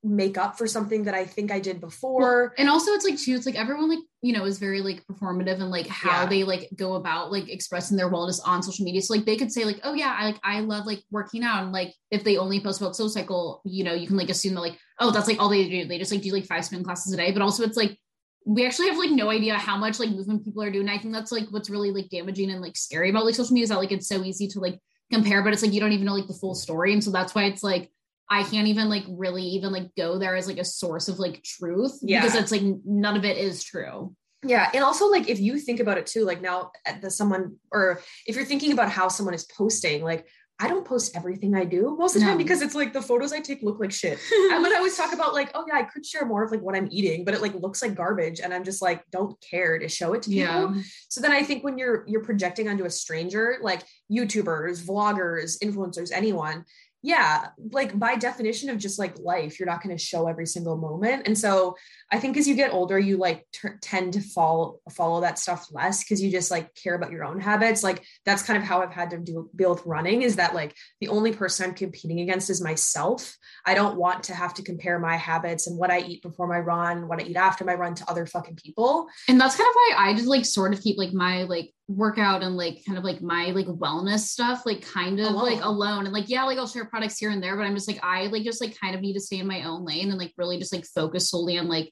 [0.03, 2.43] make up for something that I think I did before.
[2.43, 5.03] Well, and also it's like too, it's like everyone like, you know, is very like
[5.05, 6.25] performative and like how yeah.
[6.25, 9.01] they like go about like expressing their wellness on social media.
[9.01, 11.63] So like they could say like, oh yeah, I like I love like working out.
[11.63, 14.55] And like if they only post about Soul Cycle, you know, you can like assume
[14.55, 15.85] that like, oh, that's like all they do.
[15.85, 17.31] They just like do like five spin classes a day.
[17.31, 17.97] But also it's like
[18.45, 20.88] we actually have like no idea how much like movement people are doing.
[20.88, 23.63] I think that's like what's really like damaging and like scary about like social media
[23.63, 24.79] is that like it's so easy to like
[25.12, 26.93] compare, but it's like you don't even know like the full story.
[26.93, 27.91] And so that's why it's like
[28.29, 31.43] I can't even like really even like go there as like a source of like
[31.43, 32.21] truth yeah.
[32.21, 34.15] because it's like none of it is true.
[34.43, 34.69] Yeah.
[34.73, 38.35] And also like if you think about it too, like now the someone or if
[38.35, 40.27] you're thinking about how someone is posting, like
[40.61, 42.31] I don't post everything I do most of the no.
[42.31, 44.19] time because it's like the photos I take look like shit.
[44.51, 46.75] I would always talk about like, oh yeah, I could share more of like what
[46.75, 48.41] I'm eating, but it like looks like garbage.
[48.41, 50.75] And I'm just like, don't care to show it to people.
[50.75, 50.81] Yeah.
[51.07, 56.11] So then I think when you're you're projecting onto a stranger, like YouTubers, vloggers, influencers,
[56.13, 56.65] anyone,
[57.01, 60.77] yeah like by definition of just like life you're not going to show every single
[60.77, 61.27] moment.
[61.27, 61.75] And so
[62.12, 65.67] i think as you get older you like t- tend to follow follow that stuff
[65.71, 67.83] less because you just like care about your own habits.
[67.83, 71.07] Like that's kind of how i've had to do with running is that like the
[71.07, 73.38] only person i'm competing against is myself.
[73.65, 76.59] I don't want to have to compare my habits and what i eat before my
[76.59, 79.07] run what i eat after my run to other fucking people.
[79.27, 82.43] And that's kind of why i just like sort of keep like my like workout
[82.43, 85.43] and like kind of like my like wellness stuff like kind of alone.
[85.43, 85.69] like oh.
[85.69, 87.99] alone and like yeah like I'll share products here and there but I'm just like
[88.04, 90.32] I like just like kind of need to stay in my own lane and like
[90.38, 91.91] really just like focus solely on like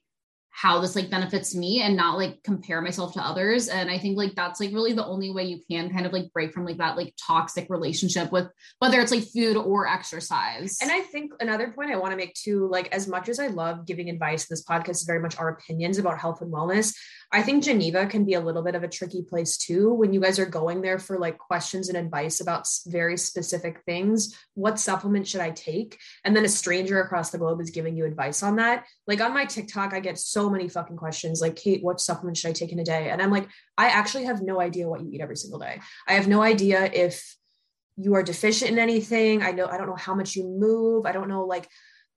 [0.60, 4.16] how this like benefits me and not like compare myself to others and i think
[4.16, 6.78] like that's like really the only way you can kind of like break from like
[6.78, 8.48] that like toxic relationship with
[8.80, 12.34] whether it's like food or exercise and i think another point i want to make
[12.34, 15.50] too like as much as i love giving advice this podcast is very much our
[15.50, 16.92] opinions about health and wellness
[17.30, 20.20] I think Geneva can be a little bit of a tricky place too when you
[20.20, 24.34] guys are going there for like questions and advice about very specific things.
[24.54, 25.98] What supplement should I take?
[26.24, 28.86] And then a stranger across the globe is giving you advice on that.
[29.06, 32.50] Like on my TikTok, I get so many fucking questions like, Kate, what supplement should
[32.50, 33.10] I take in a day?
[33.10, 35.80] And I'm like, I actually have no idea what you eat every single day.
[36.06, 37.36] I have no idea if
[37.96, 39.42] you are deficient in anything.
[39.42, 41.06] I know, I don't know how much you move.
[41.06, 41.68] I don't know like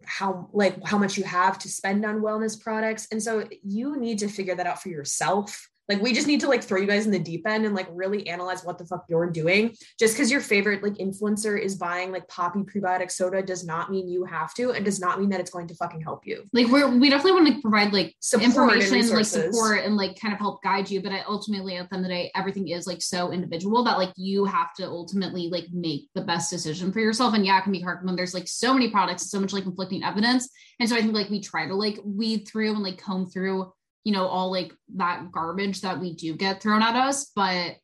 [0.06, 4.20] how like how much you have to spend on wellness products and so you need
[4.20, 7.06] to figure that out for yourself like we just need to like throw you guys
[7.06, 9.76] in the deep end and like really analyze what the fuck you're doing.
[10.00, 14.08] Just because your favorite like influencer is buying like Poppi prebiotic soda does not mean
[14.08, 16.44] you have to, and does not mean that it's going to fucking help you.
[16.54, 20.34] Like we're we definitely want to provide like support information, like support and like kind
[20.34, 21.02] of help guide you.
[21.02, 23.98] But I ultimately at the end of the day, everything is like so individual that
[23.98, 27.34] like you have to ultimately like make the best decision for yourself.
[27.34, 29.64] And yeah, it can be hard when there's like so many products, so much like
[29.64, 30.50] conflicting evidence.
[30.80, 33.74] And so I think like we try to like weed through and like comb through
[34.04, 37.32] you know, all like that garbage that we do get thrown at us.
[37.36, 37.76] But,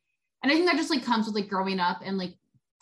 [0.42, 2.34] and I think that just like comes with like growing up and like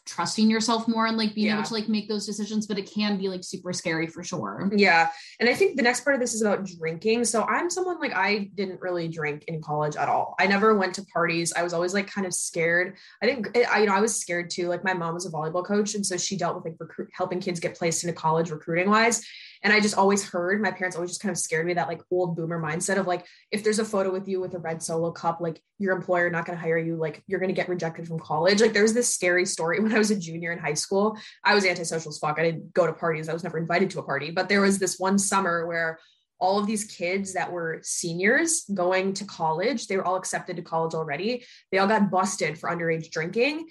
[0.06, 1.54] trusting yourself more and like being yeah.
[1.54, 4.70] able to like make those decisions but it can be like super scary for sure
[4.76, 7.98] yeah and i think the next part of this is about drinking so i'm someone
[7.98, 11.62] like i didn't really drink in college at all i never went to parties i
[11.62, 14.68] was always like kind of scared i think i you know i was scared too
[14.68, 17.40] like my mom was a volleyball coach and so she dealt with like recruit helping
[17.40, 19.26] kids get placed into college recruiting wise
[19.66, 22.00] and I just always heard my parents always just kind of scared me that like
[22.08, 25.10] old boomer mindset of like, if there's a photo with you with a red solo
[25.10, 28.06] cup, like your employer not going to hire you, like you're going to get rejected
[28.06, 28.60] from college.
[28.60, 31.18] Like there's this scary story when I was a junior in high school.
[31.42, 32.38] I was antisocial as fuck.
[32.38, 33.28] I didn't go to parties.
[33.28, 35.98] I was never invited to a party, but there was this one summer where
[36.38, 40.62] all of these kids that were seniors going to college, they were all accepted to
[40.62, 41.44] college already.
[41.72, 43.66] They all got busted for underage drinking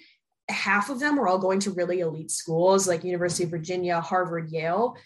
[0.48, 4.50] half of them were all going to really elite schools like University of Virginia, Harvard,
[4.50, 4.96] Yale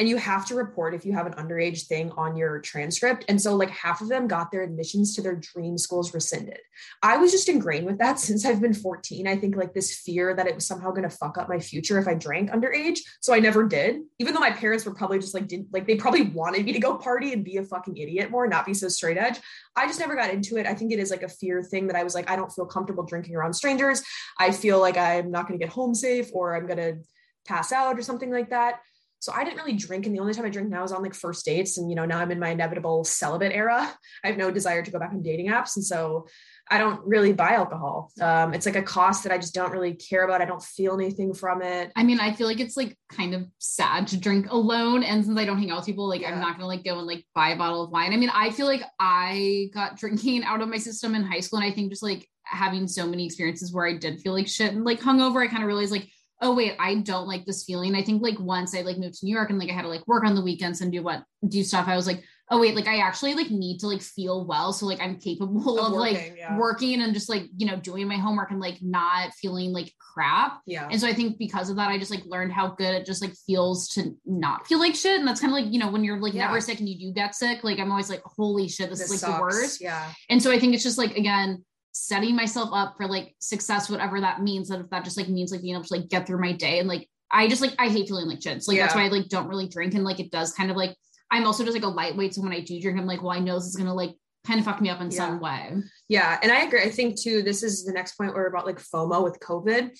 [0.00, 3.26] and you have to report if you have an underage thing on your transcript.
[3.28, 6.58] And so, like, half of them got their admissions to their dream schools rescinded.
[7.02, 9.28] I was just ingrained with that since I've been 14.
[9.28, 11.98] I think, like, this fear that it was somehow going to fuck up my future
[11.98, 13.00] if I drank underage.
[13.20, 15.96] So I never did, even though my parents were probably just like, didn't like, they
[15.96, 18.88] probably wanted me to go party and be a fucking idiot more, not be so
[18.88, 19.38] straight edge.
[19.76, 20.64] I just never got into it.
[20.64, 22.64] I think it is like a fear thing that I was like, I don't feel
[22.64, 24.02] comfortable drinking around strangers.
[24.38, 26.98] I feel like I'm not going to get home safe or I'm going to
[27.46, 28.80] pass out or something like that.
[29.20, 30.06] So I didn't really drink.
[30.06, 31.78] And the only time I drink now is on like first dates.
[31.78, 33.92] And, you know, now I'm in my inevitable celibate era.
[34.24, 35.76] I have no desire to go back on dating apps.
[35.76, 36.26] And so
[36.72, 38.12] I don't really buy alcohol.
[38.20, 40.40] Um, it's like a cost that I just don't really care about.
[40.40, 41.90] I don't feel anything from it.
[41.96, 45.02] I mean, I feel like it's like kind of sad to drink alone.
[45.02, 46.32] And since I don't hang out with people, like yeah.
[46.32, 48.12] I'm not gonna like go and like buy a bottle of wine.
[48.12, 51.58] I mean, I feel like I got drinking out of my system in high school.
[51.58, 54.72] And I think just like having so many experiences where I did feel like shit
[54.72, 56.08] and like hungover, I kind of realized like
[56.40, 57.94] oh wait i don't like this feeling.
[57.94, 59.88] I think like once i like moved to new york and like i had to
[59.88, 62.74] like work on the weekends and do what do stuff i was like oh wait
[62.74, 64.72] like i actually like need to like feel well.
[64.72, 66.58] So like i'm capable of, of working, like yeah.
[66.58, 70.60] working and just like you know doing my homework and like not feeling like crap.
[70.66, 70.88] Yeah.
[70.90, 73.22] And so i think because of that i just like learned how good it just
[73.22, 75.18] like feels to not feel like shit.
[75.18, 76.46] And that's kind of like you know when you're like yeah.
[76.46, 79.10] never sick and you do get sick like i'm always like holy shit this, this
[79.10, 79.36] is like sucks.
[79.36, 79.80] the worst.
[79.80, 80.12] Yeah.
[80.28, 84.20] And so i think it's just like again setting myself up for like success, whatever
[84.20, 84.68] that means.
[84.68, 86.78] That if that just like means like being able to like get through my day
[86.78, 88.62] and like I just like I hate feeling like shit.
[88.62, 88.84] So like yeah.
[88.84, 90.96] that's why I like don't really drink and like it does kind of like
[91.30, 92.34] I'm also just like a lightweight.
[92.34, 94.58] So when I do drink, I'm like, well, I know this is gonna like kind
[94.58, 95.16] of fuck me up in yeah.
[95.16, 95.74] some way.
[96.08, 96.38] Yeah.
[96.42, 96.82] And I agree.
[96.82, 99.90] I think too, this is the next point where about like FOMO with COVID.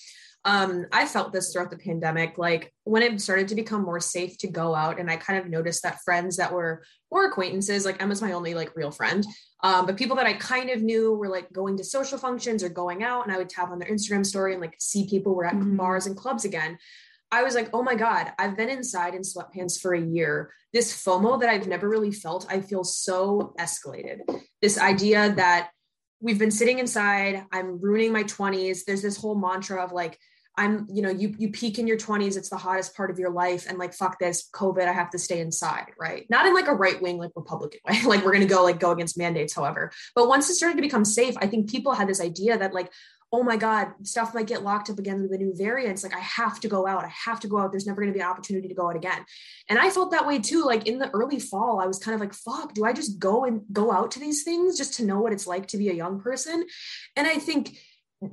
[0.44, 4.38] Um, I felt this throughout the pandemic, like when it started to become more safe
[4.38, 8.00] to go out, and I kind of noticed that friends that were or acquaintances, like
[8.02, 9.26] Emma's my only like real friend,
[9.62, 12.70] um, but people that I kind of knew were like going to social functions or
[12.70, 15.44] going out, and I would tap on their Instagram story and like see people were
[15.44, 15.76] at mm-hmm.
[15.76, 16.78] bars and clubs again.
[17.32, 20.52] I was like, oh my God, I've been inside in sweatpants for a year.
[20.72, 24.20] This FOMO that I've never really felt, I feel so escalated.
[24.60, 25.70] This idea that
[26.20, 28.84] we've been sitting inside, I'm ruining my 20s.
[28.84, 30.18] There's this whole mantra of like,
[30.60, 33.30] I'm, you know, you you peak in your 20s, it's the hottest part of your
[33.30, 36.26] life, and like fuck this, COVID, I have to stay inside, right?
[36.28, 38.90] Not in like a right wing, like Republican way, like we're gonna go like go
[38.90, 39.90] against mandates, however.
[40.14, 42.92] But once it started to become safe, I think people had this idea that like,
[43.32, 46.02] oh my God, stuff might get locked up again with the new variants.
[46.02, 47.04] Like I have to go out.
[47.04, 47.70] I have to go out.
[47.70, 49.24] There's never to be an opportunity to go out again.
[49.68, 50.64] And I felt that way too.
[50.64, 53.44] Like in the early fall, I was kind of like, fuck, do I just go
[53.44, 55.94] and go out to these things just to know what it's like to be a
[55.94, 56.66] young person?
[57.16, 57.78] And I think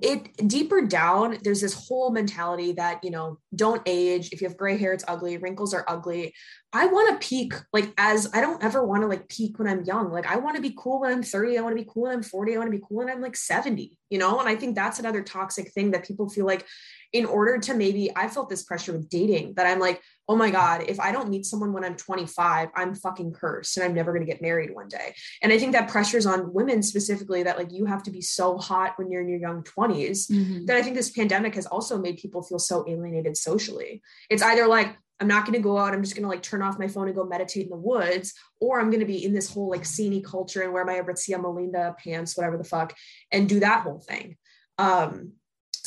[0.01, 4.29] it deeper down there's this whole mentality that you know don't age.
[4.33, 5.37] If you have gray hair it's ugly.
[5.37, 6.33] Wrinkles are ugly.
[6.73, 9.85] I want to peak like as i don't ever want to like peak when i'm
[9.85, 10.11] young.
[10.11, 12.11] Like i want to be cool when i'm 30 i want to be cool when
[12.11, 14.39] i'm 40 i want to be cool when i'm like 70 you know?
[14.39, 16.65] And i think that's another toxic thing that people feel like
[17.13, 20.49] in order to maybe i felt this pressure with dating that i'm like oh my
[20.49, 24.11] God, if I don't meet someone when I'm 25, I'm fucking cursed and I'm never
[24.11, 25.15] going to get married one day.
[25.41, 28.57] And I think that pressure's on women specifically that like you have to be so
[28.57, 30.65] hot when you're in your young 20s mm-hmm.
[30.65, 34.01] that I think this pandemic has also made people feel so alienated socially.
[34.29, 35.93] It's either like, I'm not going to go out.
[35.93, 38.33] I'm just going to like turn off my phone and go meditate in the woods,
[38.59, 41.41] or I'm going to be in this whole like sceney culture and wear my Aritzia
[41.41, 42.93] Melina pants, whatever the fuck,
[43.31, 44.37] and do that whole thing.
[44.77, 45.31] Um,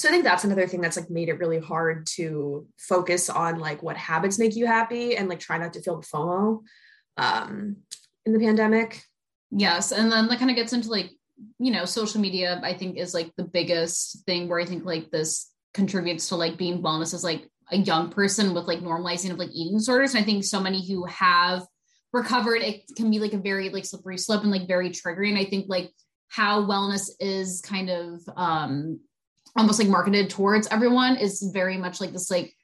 [0.00, 3.58] so i think that's another thing that's like made it really hard to focus on
[3.58, 6.60] like what habits make you happy and like try not to feel the fomo
[7.16, 7.76] um
[8.26, 9.02] in the pandemic.
[9.50, 11.10] Yes and then that kind of gets into like
[11.58, 15.10] you know social media i think is like the biggest thing where i think like
[15.10, 19.38] this contributes to like being wellness as like a young person with like normalizing of
[19.38, 20.14] like eating disorders.
[20.14, 21.62] And i think so many who have
[22.12, 25.38] recovered it can be like a very like slippery slope and like very triggering.
[25.38, 25.92] I think like
[26.28, 29.00] how wellness is kind of um
[29.60, 32.56] almost like marketed towards everyone is very much like this like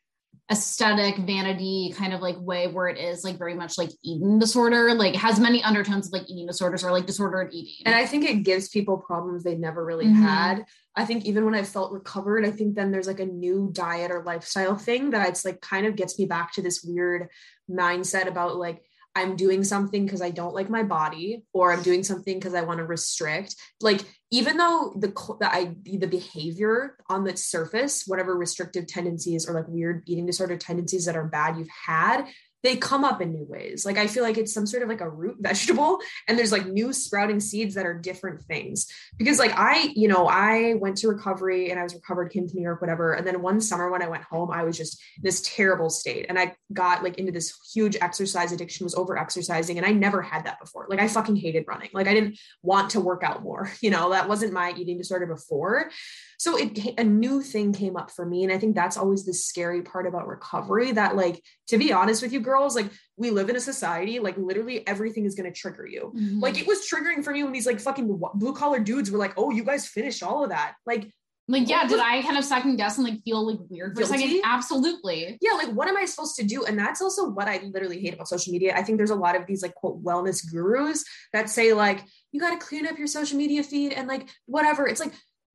[0.50, 4.94] aesthetic vanity kind of like way where it is like very much like eating disorder
[4.94, 8.24] like has many undertones of like eating disorders or like disordered eating and i think
[8.24, 10.22] it gives people problems they never really mm-hmm.
[10.22, 13.68] had i think even when i felt recovered i think then there's like a new
[13.72, 17.28] diet or lifestyle thing that it's like kind of gets me back to this weird
[17.68, 18.82] mindset about like
[19.16, 22.60] I'm doing something because I don't like my body, or I'm doing something because I
[22.60, 23.56] want to restrict.
[23.80, 29.68] Like even though the the the behavior on the surface, whatever restrictive tendencies or like
[29.68, 32.26] weird eating disorder tendencies that are bad you've had,
[32.66, 33.86] they come up in new ways.
[33.86, 36.66] Like I feel like it's some sort of like a root vegetable and there's like
[36.66, 38.88] new sprouting seeds that are different things.
[39.16, 42.54] Because like I, you know, I went to recovery and I was recovered, came to
[42.54, 43.12] New York, whatever.
[43.12, 46.26] And then one summer when I went home, I was just in this terrible state.
[46.28, 49.78] And I got like into this huge exercise addiction, was over exercising.
[49.78, 50.86] And I never had that before.
[50.90, 51.90] Like I fucking hated running.
[51.92, 53.70] Like I didn't want to work out more.
[53.86, 55.92] You know, that wasn't my eating disorder before.
[56.38, 58.44] So it a new thing came up for me.
[58.44, 62.22] And I think that's always the scary part about recovery that like to be honest
[62.22, 65.58] with you girls, like we live in a society, like literally everything is going to
[65.58, 66.12] trigger you.
[66.16, 66.40] Mm-hmm.
[66.40, 69.34] Like it was triggering for me when these like fucking blue collar dudes were like,
[69.36, 70.74] oh, you guys finished all of that.
[70.84, 71.10] Like
[71.48, 74.14] like yeah did i kind of second guess and like feel like weird for Guilty?
[74.16, 77.46] a second absolutely yeah like what am i supposed to do and that's also what
[77.46, 80.02] i literally hate about social media i think there's a lot of these like quote
[80.02, 84.08] wellness gurus that say like you got to clean up your social media feed and
[84.08, 85.12] like whatever it's like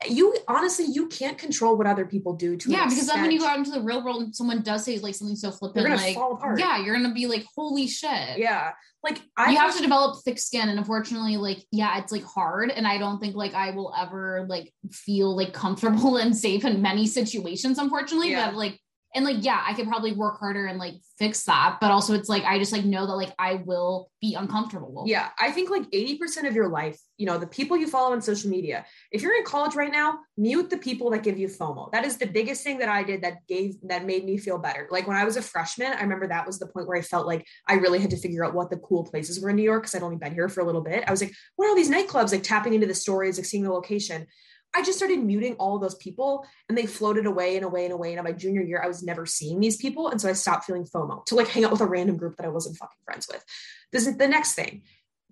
[0.09, 3.31] you honestly you can't control what other people do to you, yeah because then when
[3.31, 5.89] you go out into the real world and someone does say like something so flippant
[5.89, 6.17] like
[6.57, 8.37] yeah you're gonna be like holy shit.
[8.37, 8.71] Yeah.
[9.03, 12.69] Like I you have to develop thick skin and unfortunately like yeah it's like hard
[12.69, 16.83] and i don't think like i will ever like feel like comfortable and safe in
[16.83, 18.51] many situations unfortunately yeah.
[18.51, 18.79] but like
[19.13, 22.29] and like yeah i could probably work harder and like fix that but also it's
[22.29, 25.03] like i just like know that like i will be uncomfortable.
[25.07, 28.21] Yeah i think like 80% of your life you know the people you follow on
[28.21, 31.91] social media if you're in college right now mute the people that give you fomo.
[31.91, 34.87] That is the biggest thing that i did that gave that made me feel better.
[34.91, 37.27] Like when i was a freshman i remember that was the point where i felt
[37.27, 39.83] like i really had to figure out what the cool places were in new york
[39.83, 41.03] because i'd only been here for a little bit.
[41.07, 43.63] I was like what are all these nightclubs like tapping into the stories like seeing
[43.63, 44.27] the location
[44.73, 48.13] I just started muting all those people and they floated away and away and away.
[48.13, 50.09] And my junior year, I was never seeing these people.
[50.09, 52.45] And so I stopped feeling FOMO to like hang out with a random group that
[52.45, 53.43] I wasn't fucking friends with.
[53.91, 54.83] This is the next thing.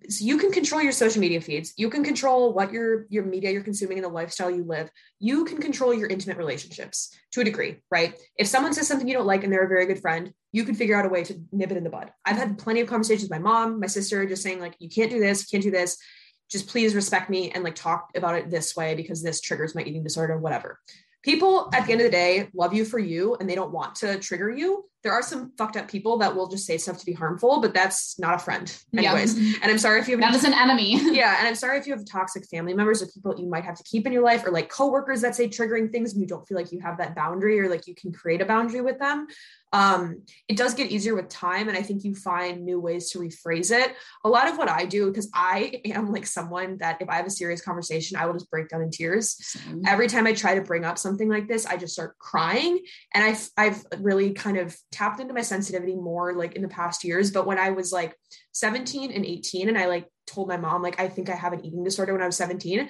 [0.08, 1.74] So you can control your social media feeds.
[1.76, 4.90] You can control what your your media you're consuming and the lifestyle you live.
[5.20, 8.18] You can control your intimate relationships to a degree, right?
[8.38, 10.76] If someone says something you don't like and they're a very good friend, you can
[10.76, 12.12] figure out a way to nip it in the bud.
[12.26, 15.12] I've had plenty of conversations with my mom, my sister, just saying like, you can't
[15.12, 15.98] do this, you can't do this
[16.50, 19.82] just please respect me and like talk about it this way because this triggers my
[19.82, 20.80] eating disorder, whatever.
[21.24, 23.96] People at the end of the day love you for you and they don't want
[23.96, 24.86] to trigger you.
[25.04, 27.74] There are some fucked up people that will just say stuff to be harmful, but
[27.74, 29.40] that's not a friend, anyways.
[29.40, 29.54] Yeah.
[29.62, 30.94] And I'm sorry if you have that is an enemy.
[31.16, 33.76] yeah, and I'm sorry if you have toxic family members or people you might have
[33.76, 36.48] to keep in your life, or like coworkers that say triggering things and you don't
[36.48, 39.28] feel like you have that boundary or like you can create a boundary with them
[39.72, 43.20] um, it does get easier with time and i think you find new ways to
[43.20, 47.10] rephrase it a lot of what i do because i am like someone that if
[47.10, 49.82] i have a serious conversation i will just break down in tears mm-hmm.
[49.88, 52.80] every time i try to bring up something like this i just start crying
[53.14, 57.04] and i've i've really kind of tapped into my sensitivity more like in the past
[57.04, 58.16] years but when i was like
[58.54, 61.66] 17 and 18 and i like told my mom like i think i have an
[61.66, 62.90] eating disorder when i was 17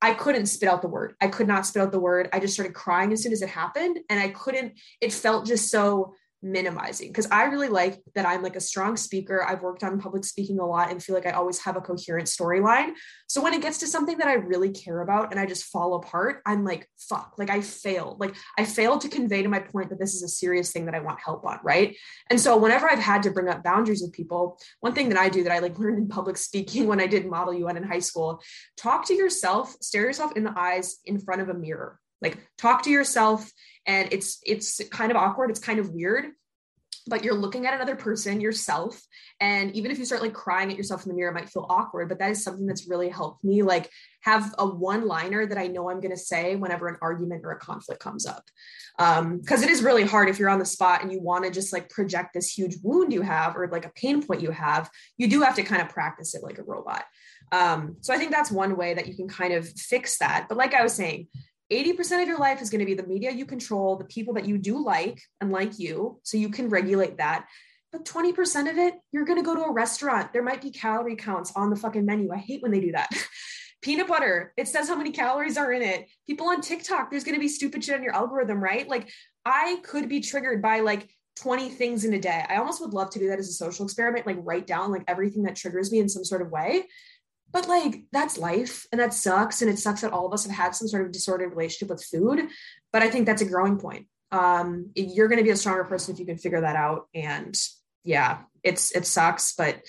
[0.00, 1.14] I couldn't spit out the word.
[1.20, 2.28] I could not spit out the word.
[2.32, 3.98] I just started crying as soon as it happened.
[4.08, 8.56] And I couldn't, it felt just so minimizing because I really like that I'm like
[8.56, 9.44] a strong speaker.
[9.44, 12.28] I've worked on public speaking a lot and feel like I always have a coherent
[12.28, 12.90] storyline.
[13.26, 15.94] So when it gets to something that I really care about and I just fall
[15.94, 18.20] apart, I'm like, fuck, like I failed.
[18.20, 20.94] Like I failed to convey to my point that this is a serious thing that
[20.94, 21.58] I want help on.
[21.62, 21.96] Right.
[22.30, 25.28] And so whenever I've had to bring up boundaries with people, one thing that I
[25.28, 27.98] do that I like learned in public speaking when I did model UN in high
[27.98, 28.40] school,
[28.76, 31.98] talk to yourself, stare yourself in the eyes in front of a mirror.
[32.20, 33.50] Like talk to yourself
[33.88, 36.26] and it's it's kind of awkward it's kind of weird
[37.08, 39.00] but you're looking at another person yourself
[39.40, 41.66] and even if you start like crying at yourself in the mirror it might feel
[41.68, 43.90] awkward but that is something that's really helped me like
[44.20, 47.52] have a one liner that i know i'm going to say whenever an argument or
[47.52, 48.44] a conflict comes up.
[48.98, 51.50] Because um, it is really hard if you're on the spot and you want to
[51.50, 54.90] just like project this huge wound you have or like a pain point you have
[55.16, 57.04] you do have to kind of practice it like a robot.
[57.52, 60.58] Um, so i think that's one way that you can kind of fix that but
[60.58, 61.28] like i was saying
[61.70, 64.46] 80% of your life is going to be the media you control, the people that
[64.46, 67.46] you do like and like you, so you can regulate that.
[67.92, 70.32] But 20% of it, you're going to go to a restaurant.
[70.32, 72.32] There might be calorie counts on the fucking menu.
[72.32, 73.08] I hate when they do that.
[73.82, 76.08] Peanut butter, it says how many calories are in it.
[76.26, 78.88] People on TikTok, there's going to be stupid shit on your algorithm, right?
[78.88, 79.08] Like
[79.44, 82.44] I could be triggered by like 20 things in a day.
[82.48, 85.04] I almost would love to do that as a social experiment, like write down like
[85.06, 86.86] everything that triggers me in some sort of way
[87.52, 90.54] but like that's life and that sucks and it sucks that all of us have
[90.54, 92.48] had some sort of disordered relationship with food
[92.92, 94.06] but i think that's a growing point.
[94.30, 97.58] Um you're going to be a stronger person if you can figure that out and
[98.04, 99.80] yeah it's it sucks but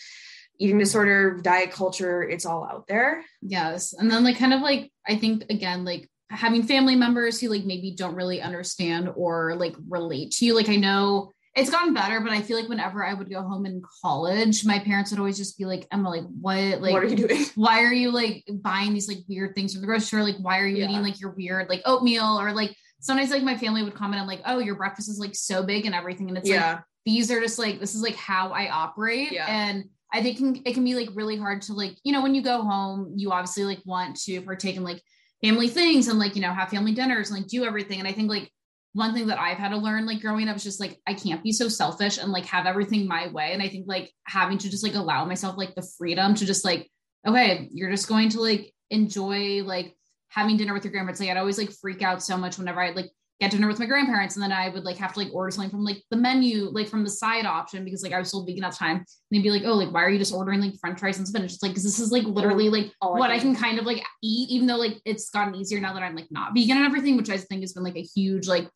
[0.57, 3.23] eating disorder diet culture it's all out there.
[3.41, 7.49] Yes and then like kind of like i think again like having family members who
[7.49, 11.93] like maybe don't really understand or like relate to you like i know it's gotten
[11.93, 15.19] better, but I feel like whenever I would go home in college, my parents would
[15.19, 17.45] always just be like, Emma, like, what, like, what are you doing?
[17.55, 20.23] Why are you like buying these like weird things from the grocery store?
[20.23, 20.89] Like, why are you yeah.
[20.89, 24.27] eating like your weird like oatmeal or like sometimes like my family would comment on
[24.27, 26.29] like, oh, your breakfast is like so big and everything.
[26.29, 26.73] And it's yeah.
[26.73, 29.31] like, these are just like this is like how I operate.
[29.31, 29.45] Yeah.
[29.47, 32.35] And I think can, it can be like really hard to like, you know, when
[32.35, 35.01] you go home, you obviously like want to partake in like
[35.43, 37.99] family things and like, you know, have family dinners and like do everything.
[37.99, 38.51] And I think like
[38.93, 41.43] one thing that I've had to learn like growing up is just like I can't
[41.43, 43.53] be so selfish and like have everything my way.
[43.53, 46.65] And I think like having to just like allow myself like the freedom to just
[46.65, 46.89] like,
[47.27, 49.95] okay, you're just going to like enjoy like
[50.29, 51.19] having dinner with your grandparents.
[51.19, 53.85] Like I'd always like freak out so much whenever I like get dinner with my
[53.85, 56.69] grandparents and then I would like have to like order something from like the menu,
[56.71, 58.97] like from the side option because like I was still vegan at the time.
[58.97, 61.27] And they'd be like, oh, like why are you just ordering like french fries and
[61.27, 61.53] spinach?
[61.53, 63.63] It's like because this is like oh, literally like oh, I what I can- can
[63.63, 66.53] kind of like eat, even though like it's gotten easier now that I'm like not
[66.53, 68.69] vegan and everything, which I think has been like a huge like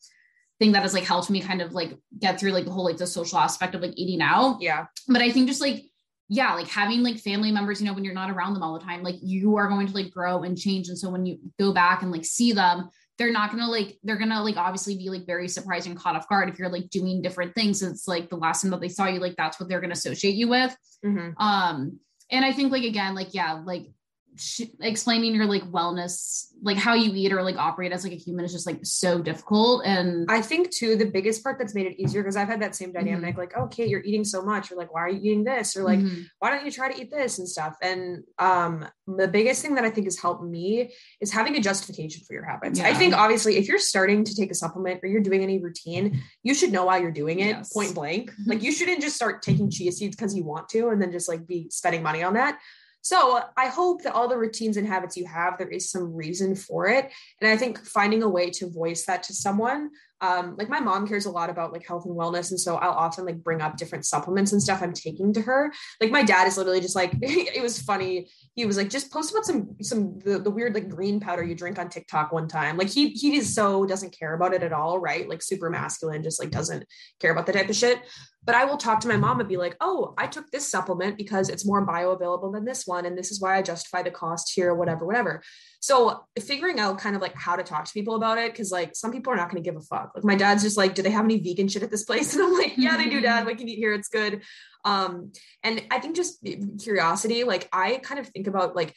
[0.59, 2.97] thing that has like helped me kind of like get through like the whole like
[2.97, 4.86] the social aspect of like eating out Yeah.
[5.07, 5.84] but I think just like
[6.30, 8.84] yeah, like having like family members, you know, when you're not around them all the
[8.84, 10.88] time, like you are going to like grow and change.
[10.88, 14.18] And so when you go back and like see them, they're not gonna like they're
[14.18, 17.22] gonna like obviously be like very surprised and caught off guard if you're like doing
[17.22, 17.82] different things.
[17.84, 20.36] It's like the last time that they saw you, like that's what they're gonna associate
[20.36, 20.76] you with.
[21.05, 21.34] Mhm.
[21.38, 21.99] Um,
[22.32, 23.88] and I think like again, like yeah, like
[24.36, 28.17] sh- explaining your like wellness, like how you eat or like operate as like a
[28.17, 29.84] human is just like so difficult.
[29.86, 32.75] And I think too the biggest part that's made it easier because I've had that
[32.75, 35.43] same dynamic like oh Kate you're eating so much or like why are you eating
[35.43, 35.75] this?
[35.77, 36.25] or like Mhm.
[36.39, 37.75] why don't you try to eat this and stuff?
[37.81, 42.23] And um the biggest thing that I think has helped me is having a justification
[42.25, 42.79] for your habits.
[42.79, 46.21] I think obviously if you're starting to take a supplement or you're doing any routine
[46.43, 47.73] you should know why you're doing it Yes.
[47.73, 48.31] point blank.
[48.45, 51.27] Like you shouldn't just start taking chia seeds because you want to and then just
[51.29, 52.57] like be spending money on that
[53.04, 56.56] so I hope that all the routines and habits you have, there is some reason
[56.56, 57.12] for it.
[57.41, 59.89] And I think finding a way to voice that to someone,
[60.22, 62.51] um, like my mom cares a lot about like health and wellness.
[62.51, 65.74] And so I'll often like bring up different supplements and stuff I'm taking to her.
[65.99, 68.30] Like my dad is literally just like, it was funny.
[68.56, 71.56] He was like, just post about some, some, the, the weird like green powder you
[71.56, 72.78] drink on TikTok one time.
[72.78, 74.97] Like he, he is so doesn't care about it at all.
[74.97, 75.28] Right.
[75.28, 76.86] Like super masculine, just like doesn't
[77.20, 77.99] care about the type of shit.
[78.45, 81.17] But I will talk to my mom and be like, oh, I took this supplement
[81.17, 83.05] because it's more bioavailable than this one.
[83.05, 85.41] And this is why I justify the cost here, whatever, whatever.
[85.79, 88.95] So figuring out kind of like how to talk to people about it, because like
[88.95, 90.11] some people are not going to give a fuck.
[90.15, 92.33] Like my dad's just like, do they have any vegan shit at this place?
[92.43, 93.45] And I'm like, yeah, they do, dad.
[93.45, 93.93] We can eat here.
[93.93, 94.41] It's good.
[94.83, 95.31] Um,
[95.63, 96.45] and I think just
[96.81, 98.93] curiosity, like I kind of think about like,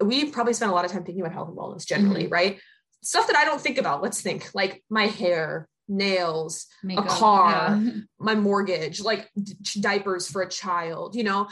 [0.00, 2.60] we probably spend a lot of time thinking about health and wellness generally, right?
[3.02, 4.02] Stuff that I don't think about.
[4.02, 7.50] Let's think like my hair, nails, Makeup, car.
[7.82, 7.90] yeah.
[8.18, 11.48] my mortgage, like d- diapers for a child, you know.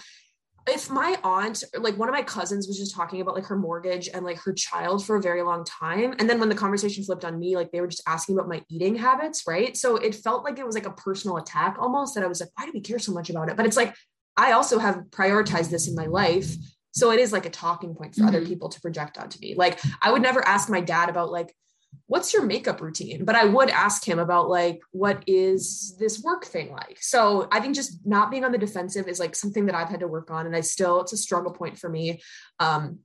[0.69, 4.09] If my aunt, like one of my cousins was just talking about like her mortgage
[4.09, 6.15] and like her child for a very long time.
[6.21, 8.63] And then when the conversation flipped on me, like they were just asking about my
[8.69, 9.77] eating habits, right?
[9.77, 12.51] So it felt like it was like a personal attack almost that I was like,
[12.57, 13.57] why do we care so much about it?
[13.57, 13.93] But it's like,
[14.37, 16.55] I also have prioritized this in my life.
[16.93, 18.47] So it is like a talking point for other Mhm.
[18.47, 19.57] people to project onto me.
[19.57, 21.53] Like I would never ask my dad about like,
[22.07, 23.25] what's your makeup routine?
[23.25, 26.99] But i would ask him about like what is this work thing like?
[27.01, 30.01] So i think just not being on the defensive is like something that i've had
[30.01, 32.23] to work on and i still it's a struggle point for me.
[32.59, 33.01] Um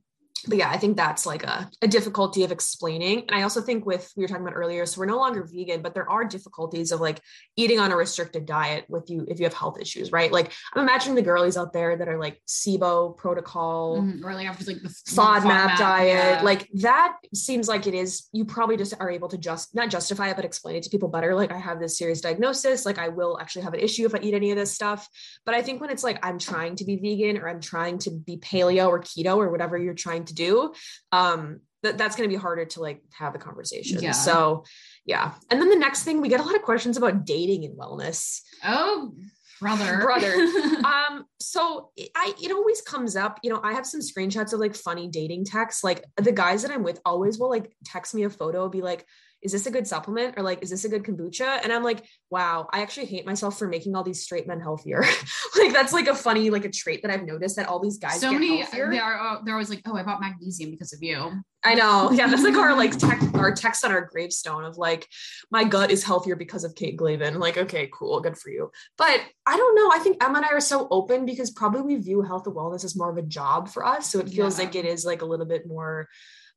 [0.46, 3.20] but yeah, I think that's like a, a difficulty of explaining.
[3.28, 5.82] And I also think with we were talking about earlier, so we're no longer vegan,
[5.82, 7.20] but there are difficulties of like
[7.56, 10.30] eating on a restricted diet with you if you have health issues, right?
[10.30, 14.24] Like I'm imagining the girlies out there that are like SIBO protocol, Mhm.
[14.24, 16.42] Or like after like the FODMAP diet, yeah.
[16.42, 18.28] like that seems like it is.
[18.32, 21.08] You probably just are able to just not justify it, but explain it to people
[21.08, 21.34] better.
[21.34, 24.18] Like I have this serious diagnosis, like I will actually have an issue if I
[24.18, 25.08] eat any of this stuff.
[25.44, 28.10] But I think when it's like I'm trying to be vegan or I'm trying to
[28.10, 30.74] be paleo or keto or whatever you're trying to do,
[31.12, 34.02] um, that that's going to be harder to like have the conversation.
[34.02, 34.12] Yeah.
[34.12, 34.64] So
[35.04, 35.32] yeah.
[35.50, 38.40] And then the next thing, we get a lot of questions about dating and wellness.
[38.64, 39.12] oh
[39.60, 40.32] brother Brother.
[40.84, 44.74] um so i it always comes up you know i have some screenshots of like
[44.74, 48.30] funny dating texts like the guys that i'm with always will like text me a
[48.30, 49.06] photo be like
[49.42, 52.04] is this a good supplement or like is this a good kombucha and i'm like
[52.30, 55.00] wow i actually hate myself for making all these straight men healthier
[55.58, 58.20] like that's like a funny like a trait that i've noticed that all these guys
[58.20, 58.90] so get many healthier.
[58.90, 61.32] they are uh, they're always like oh i bought magnesium because of you
[61.64, 62.12] I know.
[62.12, 65.08] Yeah, that's like our like tech, our text on our gravestone of like,
[65.50, 67.38] my gut is healthier because of Kate Glavan.
[67.40, 68.70] Like, okay, cool, good for you.
[68.96, 69.90] But I don't know.
[69.92, 72.84] I think Emma and I are so open because probably we view health and wellness
[72.84, 74.08] as more of a job for us.
[74.10, 74.64] So it feels Yeah.
[74.66, 76.08] like it is like a little bit more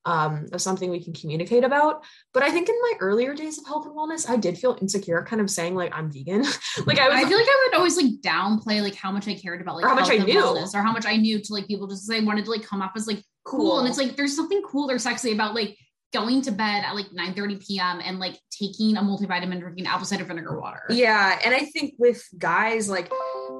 [0.05, 2.03] um of something we can communicate about.
[2.33, 5.23] But I think in my earlier days of health and wellness, I did feel insecure,
[5.23, 6.41] kind of saying like I'm vegan.
[6.85, 9.35] like I was I feel like I would always like downplay like how much I
[9.35, 10.41] cared about like how much I knew.
[10.41, 12.81] wellness, or how much I knew to like people just say wanted to like come
[12.81, 13.79] off as like cool.
[13.79, 15.77] And it's like there's something cool or sexy about like
[16.13, 18.01] going to bed at like 9 30 p.m.
[18.03, 20.83] and like taking a multivitamin, drinking apple cider vinegar water.
[20.89, 21.39] Yeah.
[21.43, 23.09] And I think with guys, like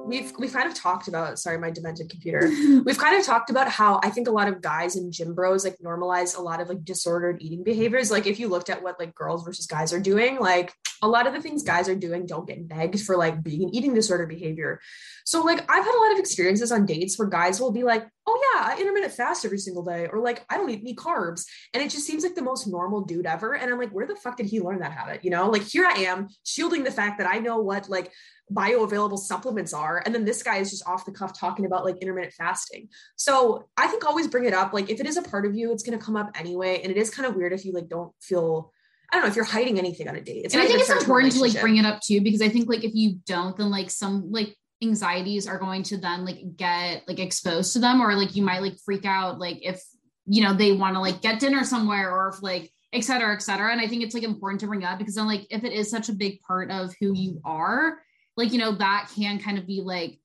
[0.04, 2.48] we've we've kind of talked about sorry my demented computer.
[2.84, 5.64] We've kind of talked about how i think a lot of guys and gym bros
[5.64, 8.10] like normalize a lot of like disordered eating behaviors.
[8.10, 10.72] Like if you looked at what like girls versus guys are doing like
[11.02, 13.74] a lot of the things guys are doing don't get begged for like being an
[13.74, 14.80] eating disorder behavior.
[15.24, 18.06] So like i've had a lot of experiences on dates where guys will be like
[18.26, 21.44] oh yeah i intermittent fast every single day or like i don't eat any carbs.
[21.74, 23.54] And it just seems like the most normal dude ever.
[23.54, 25.24] And i'm like where the fuck did he learn that habit?
[25.24, 28.12] You know like here i am shielding the fact that i know what like
[28.52, 30.02] bioavailable supplements are.
[30.04, 32.88] And then this guy is just off the cuff talking about like intermittent fasting.
[33.16, 34.72] So i think always bring it up.
[34.72, 36.80] Like if it is a part of you it's going to come up anyway.
[36.82, 38.72] And it is kind of weird if you like don't feel
[39.12, 40.46] I don't know if you're hiding anything on a date.
[40.46, 42.66] It's and I think it's important to like bring it up too, because I think
[42.66, 47.02] like if you don't, then like some like anxieties are going to then like get
[47.06, 49.82] like exposed to them, or like you might like freak out like if
[50.26, 53.42] you know they want to like get dinner somewhere or if like et cetera, et
[53.42, 53.72] cetera.
[53.72, 55.90] And I think it's like important to bring up because then like if it is
[55.90, 57.98] such a big part of who you are,
[58.36, 60.18] like you know that can kind of be like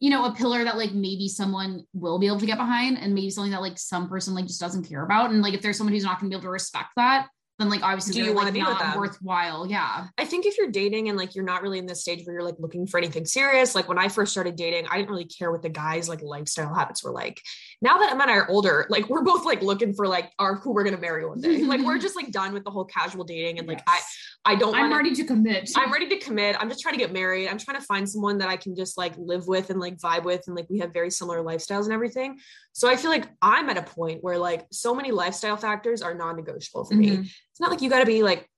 [0.00, 3.14] you know a pillar that like maybe someone will be able to get behind and
[3.14, 5.78] maybe something that like some person like just doesn't care about and like if there's
[5.78, 7.28] someone who's not going to be able to respect that
[7.58, 8.98] then like obviously do you want to like, be not with them?
[8.98, 12.24] worthwhile yeah i think if you're dating and like you're not really in this stage
[12.24, 15.10] where you're like looking for anything serious like when i first started dating i didn't
[15.10, 17.40] really care what the guys like lifestyle habits were like
[17.84, 20.56] now that emma and i are older like we're both like looking for like our
[20.56, 23.22] who we're gonna marry one day like we're just like done with the whole casual
[23.22, 24.16] dating and like yes.
[24.44, 27.00] i i don't i'm ready to commit i'm ready to commit i'm just trying to
[27.00, 29.78] get married i'm trying to find someone that i can just like live with and
[29.78, 32.38] like vibe with and like we have very similar lifestyles and everything
[32.74, 36.12] so I feel like I'm at a point where like so many lifestyle factors are
[36.12, 37.22] non-negotiable for mm-hmm.
[37.22, 37.30] me.
[37.30, 38.50] It's not like you got to be like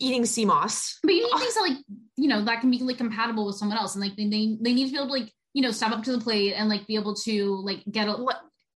[0.00, 0.98] eating sea moss.
[1.04, 1.78] But you need things that like,
[2.16, 3.94] you know, that can be like compatible with someone else.
[3.94, 6.02] And like they, they, they need to be able to like, you know, step up
[6.02, 8.16] to the plate and like be able to like get a,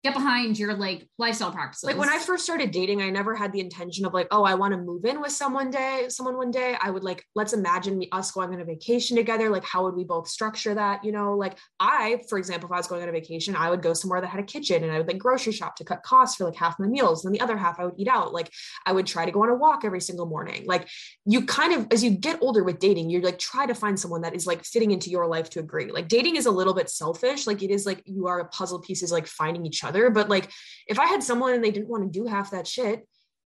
[0.03, 1.85] get behind your like lifestyle practices.
[1.85, 4.55] Like when I first started dating, I never had the intention of like, oh, I
[4.55, 6.75] want to move in with someone day, someone one day.
[6.81, 9.51] I would like, let's imagine me, us going on a vacation together.
[9.51, 11.05] Like, how would we both structure that?
[11.05, 13.83] You know, like I, for example, if I was going on a vacation, I would
[13.83, 16.37] go somewhere that had a kitchen and I would like grocery shop to cut costs
[16.37, 17.27] for like half my meals.
[17.27, 18.33] And the other half I would eat out.
[18.33, 18.51] Like
[18.87, 20.65] I would try to go on a walk every single morning.
[20.65, 20.89] Like
[21.27, 24.23] you kind of, as you get older with dating, you're like, try to find someone
[24.23, 25.91] that is like fitting into your life to agree.
[25.91, 27.47] Like dating is a little bit selfish.
[27.47, 29.90] Like it is like you are a puzzle pieces, like finding each other.
[29.91, 30.51] But like
[30.87, 33.07] if I had someone and they didn't want to do half that shit,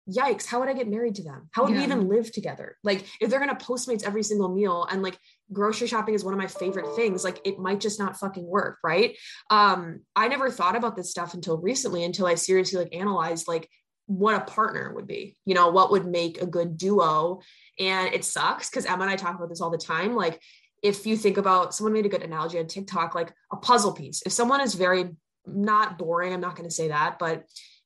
[0.10, 1.50] yikes, how would I get married to them?
[1.52, 1.80] How would yeah.
[1.80, 2.78] we even live together?
[2.84, 5.18] Like if they're gonna postmates every single meal and like
[5.52, 8.78] grocery shopping is one of my favorite things, like it might just not fucking work,
[8.84, 9.16] right?
[9.50, 13.70] Um, I never thought about this stuff until recently, until I seriously like analyzed like
[14.08, 17.42] what a partner would be, you know, what would make a good duo.
[17.80, 20.16] And it sucks because Emma and I talk about this all the time.
[20.16, 20.42] Like
[20.82, 24.24] if you think about someone made a good analogy on TikTok, like a puzzle piece.
[24.26, 25.12] If someone is very
[25.54, 27.44] not boring, I'm not going to say that, but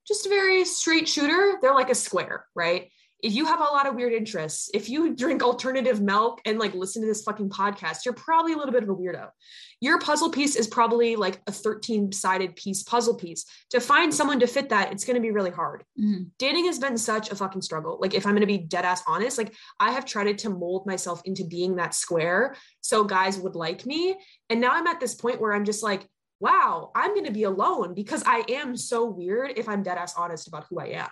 [0.08, 2.90] just a very straight shooter, they're like a square, right?
[3.22, 6.74] If you have a lot of weird interests, if you drink alternative milk and like
[6.74, 9.30] listen to this fucking podcast, you're probably a little bit of a weirdo.
[9.80, 13.46] Your puzzle piece is probably like a 13 sided piece puzzle piece.
[13.70, 15.86] To find someone to fit that, it's going to be really hard.
[15.98, 16.24] Mm-hmm.
[16.38, 17.98] Dating has been such a fucking struggle.
[18.00, 20.86] Like, if I'm going to be dead ass honest, like, I have tried to mold
[20.86, 24.18] myself into being that square so guys would like me.
[24.50, 26.08] And now I'm at this point where I'm just like,
[26.40, 30.16] wow, I'm going to be alone because I am so weird if I'm dead ass
[30.18, 31.10] honest about who I am.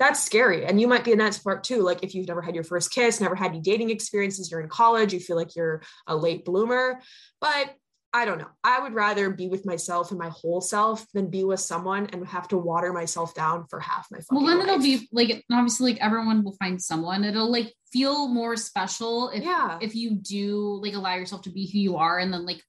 [0.00, 0.66] That's scary.
[0.66, 1.82] And you might be in that part too.
[1.82, 4.68] Like if you've never had your first kiss, never had any dating experiences, you're in
[4.68, 7.00] college, you feel like you're a late bloomer.
[7.40, 7.74] But
[8.12, 8.50] I don't know.
[8.62, 12.26] I would rather be with myself and my whole self than be with someone and
[12.28, 14.68] have to water myself down for half my fucking Well, then life.
[14.68, 17.24] it'll be like obviously like everyone will find someone.
[17.24, 19.78] It'll like feel more special if yeah.
[19.80, 22.62] if you do like allow yourself to be who you are and then like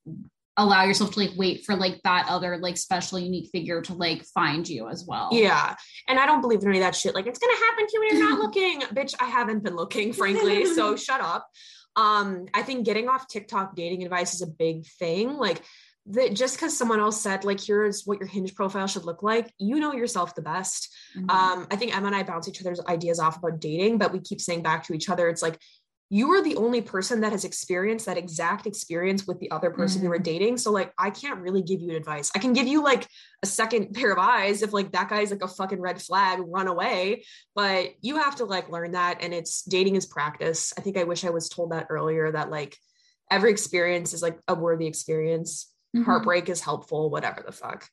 [0.58, 4.24] allow yourself to like wait for like that other like special unique figure to like
[4.26, 5.30] find you as well.
[5.32, 5.76] Yeah.
[6.08, 7.14] And I don't believe in any of that shit.
[7.14, 8.82] Like it's gonna happen to you when you're not looking.
[8.82, 10.66] Bitch, I haven't been looking, frankly.
[10.66, 11.47] so shut up.
[11.95, 15.38] Um, I think getting off TikTok dating advice is a big thing.
[15.38, 15.62] Like
[16.08, 19.51] that just because someone else said like here's what your hinge profile should look like
[19.58, 21.30] you know yourself the best mm-hmm.
[21.32, 24.20] um i think emma and i bounce each other's ideas off about dating but we
[24.20, 25.60] keep saying back to each other it's like
[26.10, 29.97] you are the only person that has experienced that exact experience with the other person
[29.97, 30.06] mm-hmm.
[30.06, 30.58] you were dating.
[30.58, 32.32] So like I can't really give you advice.
[32.36, 33.08] I can give you like
[33.41, 36.68] a second pair of eyes if like that guy's like a fucking red flag, run
[36.68, 37.24] away.
[37.56, 40.74] But you have to like learn that and it's dating is practice.
[40.78, 42.78] I think I wish I was told that earlier that like
[43.32, 45.72] every experience is like a worthy experience.
[45.95, 46.06] Mm-hmm.
[46.06, 47.89] Heartbreak is helpful, whatever the fuck.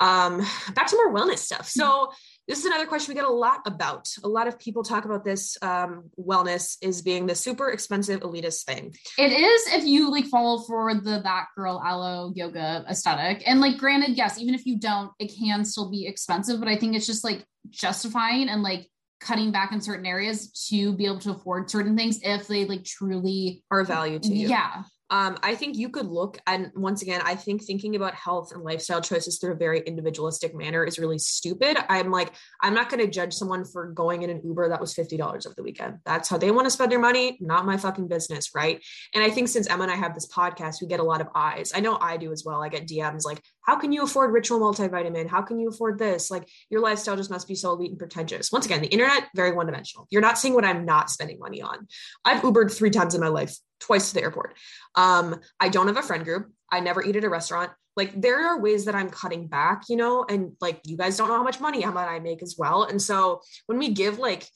[0.00, 0.38] Um
[0.74, 1.68] back to more wellness stuff.
[1.68, 2.14] So mm-hmm
[2.46, 4.08] this is another question we get a lot about.
[4.22, 8.64] A lot of people talk about this um, wellness is being the super expensive elitist
[8.64, 8.94] thing.
[9.18, 13.42] It is if you like fall for the that girl Alo Yoga aesthetic.
[13.46, 16.76] And like granted, yes, even if you don't, it can still be expensive, but I
[16.76, 18.88] think it's just like justifying and like
[19.20, 22.84] cutting back in certain areas to be able to afford certain things if they like
[22.84, 24.48] truly are value to you.
[24.48, 24.82] Yeah.
[25.14, 28.64] Um, I think you could look and once again, I think thinking about health and
[28.64, 31.76] lifestyle choices through a very individualistic manner is really stupid.
[31.88, 34.92] I'm like, I'm not going to judge someone for going in an Uber that was
[34.92, 35.98] $50 over the weekend.
[36.04, 38.50] That's how they want to spend their money, not my fucking business.
[38.56, 38.82] Right.
[39.14, 41.28] And I think since Emma and I have this podcast, we get a lot of
[41.32, 41.70] eyes.
[41.72, 42.60] I know I do as well.
[42.60, 45.26] I get DMs like, how can you afford ritual multivitamin?
[45.26, 46.30] How can you afford this?
[46.30, 48.52] Like your lifestyle just must be so elite and pretentious.
[48.52, 50.06] Once again, the internet, very one dimensional.
[50.10, 51.88] You're not seeing what I'm not spending money on.
[52.24, 54.56] I've Ubered three times in my life twice to the airport.
[54.94, 56.50] Um, I don't have a friend group.
[56.70, 57.70] I never eat at a restaurant.
[57.96, 61.28] Like there are ways that I'm cutting back, you know, and like you guys don't
[61.28, 62.84] know how much money how much I make as well.
[62.84, 64.46] And so when we give like,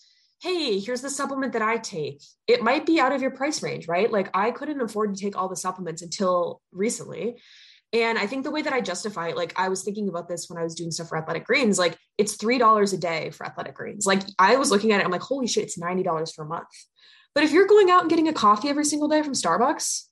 [0.42, 3.88] hey, here's the supplement that I take, it might be out of your price range,
[3.88, 4.10] right?
[4.10, 7.36] Like I couldn't afford to take all the supplements until recently.
[7.92, 10.48] And I think the way that I justify it, like I was thinking about this
[10.48, 13.74] when I was doing stuff for Athletic Greens, like it's $3 a day for Athletic
[13.74, 14.04] Greens.
[14.04, 16.68] Like I was looking at it, I'm like, holy shit, it's $90 for a month.
[17.34, 20.02] But if you're going out and getting a coffee every single day from Starbucks,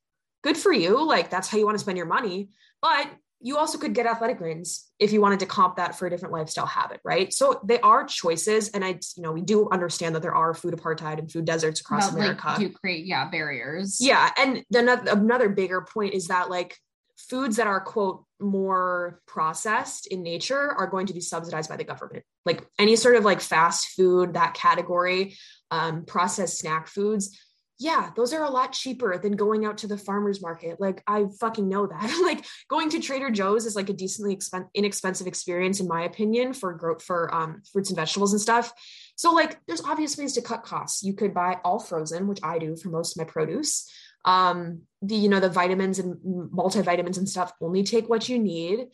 [0.42, 1.06] good for you.
[1.06, 2.48] Like that's how you want to spend your money.
[2.80, 3.08] But
[3.40, 6.32] you also could get athletic greens if you wanted to comp that for a different
[6.32, 7.32] lifestyle habit, right?
[7.34, 8.70] So they are choices.
[8.70, 11.80] And I, you know, we do understand that there are food apartheid and food deserts
[11.82, 12.46] across but, America.
[12.48, 13.98] Like, you create, yeah, barriers.
[14.00, 14.30] Yeah.
[14.38, 16.78] And then another bigger point is that like
[17.16, 21.84] foods that are quote more processed in nature are going to be subsidized by the
[21.84, 22.24] government.
[22.44, 25.36] Like any sort of like fast food that category
[25.70, 27.38] um, processed snack foods
[27.78, 30.80] yeah those are a lot cheaper than going out to the farmers market.
[30.80, 32.12] Like i fucking know that.
[32.26, 36.52] Like going to trader joe's is like a decently expen- inexpensive experience in my opinion
[36.54, 38.72] for growth for um, fruits and vegetables and stuff.
[39.16, 41.02] So like there's obvious ways to cut costs.
[41.02, 43.90] You could buy all frozen which i do for most of my produce
[44.26, 46.16] um, the you know the vitamins and
[46.52, 48.86] multivitamins and stuff only take what you need.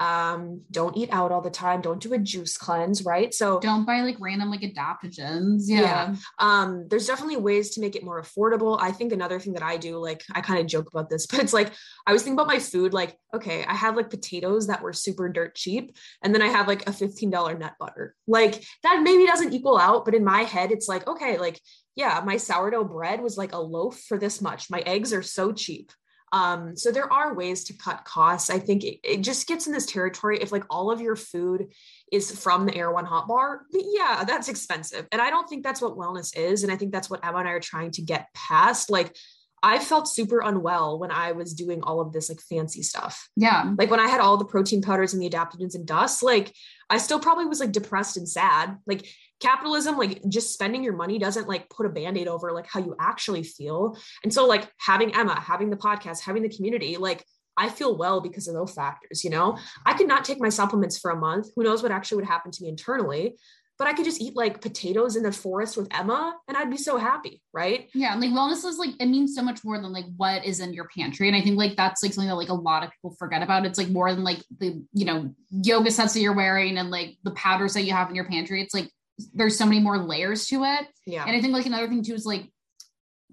[0.00, 1.80] Um don't eat out all the time.
[1.80, 3.34] Don't do a juice cleanse right?
[3.34, 5.64] So don't buy like random like adaptogens.
[5.66, 5.80] Yeah.
[5.80, 6.14] yeah.
[6.38, 8.78] um there's definitely ways to make it more affordable.
[8.80, 11.40] I think another thing that i do like i kind of joke about this but
[11.40, 11.72] it's like
[12.06, 15.28] i was thinking about my food like okay i have like potatoes that were super
[15.28, 18.14] dirt cheap and then i have like a $15 nut butter.
[18.26, 21.60] Like that maybe doesn't equal out but in my head it's like okay like
[21.98, 25.52] yeah my sourdough bread was like a loaf for this much my eggs are so
[25.52, 25.92] cheap
[26.32, 28.50] um, so there are ways to cut costs.
[28.50, 31.72] I think it, it, just gets in this territory if like all of your food
[32.12, 35.06] is from the Erewhon Hot Bar, yeah, that's expensive.
[35.10, 36.64] And I don't think that's what wellness is.
[36.64, 38.90] And I think that's what Emma and I are trying to get past.
[38.90, 39.16] Like
[39.62, 43.28] I felt super unwell when I was doing all of this like fancy stuff.
[43.36, 43.72] Yeah.
[43.76, 46.54] Like when I had all the protein powders and the adaptogens and dust, like
[46.90, 48.76] I still probably was like depressed and sad.
[48.86, 49.08] Like
[49.40, 52.94] capitalism like just spending your money doesn't like put a band-aid over like how you
[53.00, 57.24] actually feel and so like having emma having the podcast having the community like
[57.56, 60.98] i feel well because of those factors you know i could not take my supplements
[60.98, 63.36] for a month who knows what actually would happen to me internally
[63.78, 66.76] but I could just eat like potatoes in the forest with Emma and I'd be
[66.76, 67.88] so happy, right?
[67.94, 70.58] Yeah, and like wellness is like it means so much more than like what is
[70.58, 71.28] in your pantry.
[71.28, 73.64] And I think like that's like something that like a lot of people forget about.
[73.64, 77.18] It's like more than like the, you know, yoga sets that you're wearing and like
[77.22, 78.60] the powders that you have in your pantry.
[78.60, 78.90] It's like
[79.34, 80.86] there's so many more layers to it.
[81.06, 81.24] Yeah.
[81.24, 82.50] And I think like another thing too is like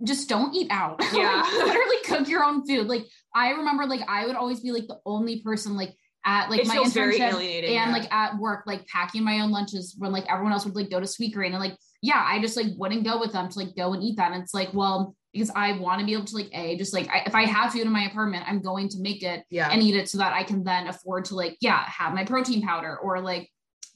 [0.03, 1.01] just don't eat out.
[1.13, 1.41] Yeah.
[1.41, 2.87] like, literally cook your own food.
[2.87, 6.61] Like I remember like I would always be like the only person like at like
[6.61, 7.91] it my internship and yeah.
[7.91, 10.99] like at work, like packing my own lunches when like everyone else would like go
[10.99, 13.93] to Sweetgreen and like, yeah, I just like wouldn't go with them to like go
[13.93, 14.31] and eat that.
[14.31, 17.07] And it's like, well, because I want to be able to like a just like
[17.09, 19.69] I, if I have food in my apartment, I'm going to make it yeah.
[19.71, 22.61] and eat it so that I can then afford to like yeah have my protein
[22.61, 23.49] powder or like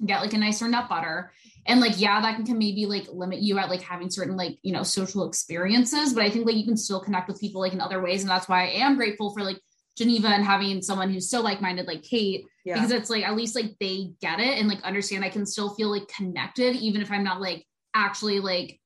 [0.05, 1.31] get like a nicer nut butter
[1.65, 4.71] and like yeah that can, maybe like limit you at like having certain like you
[4.71, 7.81] know social experiences but i think like you can still connect with people like in
[7.81, 9.59] other ways and that's why i am grateful for like
[9.97, 12.75] geneva and having someone who's so like-minded like kate yeah.
[12.75, 15.73] because it's like at least like they get it and like understand i can still
[15.75, 18.79] feel like connected even if i'm not like actually like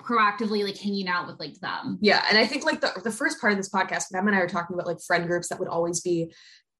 [0.00, 1.98] proactively like hanging out with like them.
[2.00, 2.24] Yeah.
[2.28, 4.48] And I think like the, the first part of this podcast, Em and I are
[4.48, 6.32] talking about like friend groups that would always be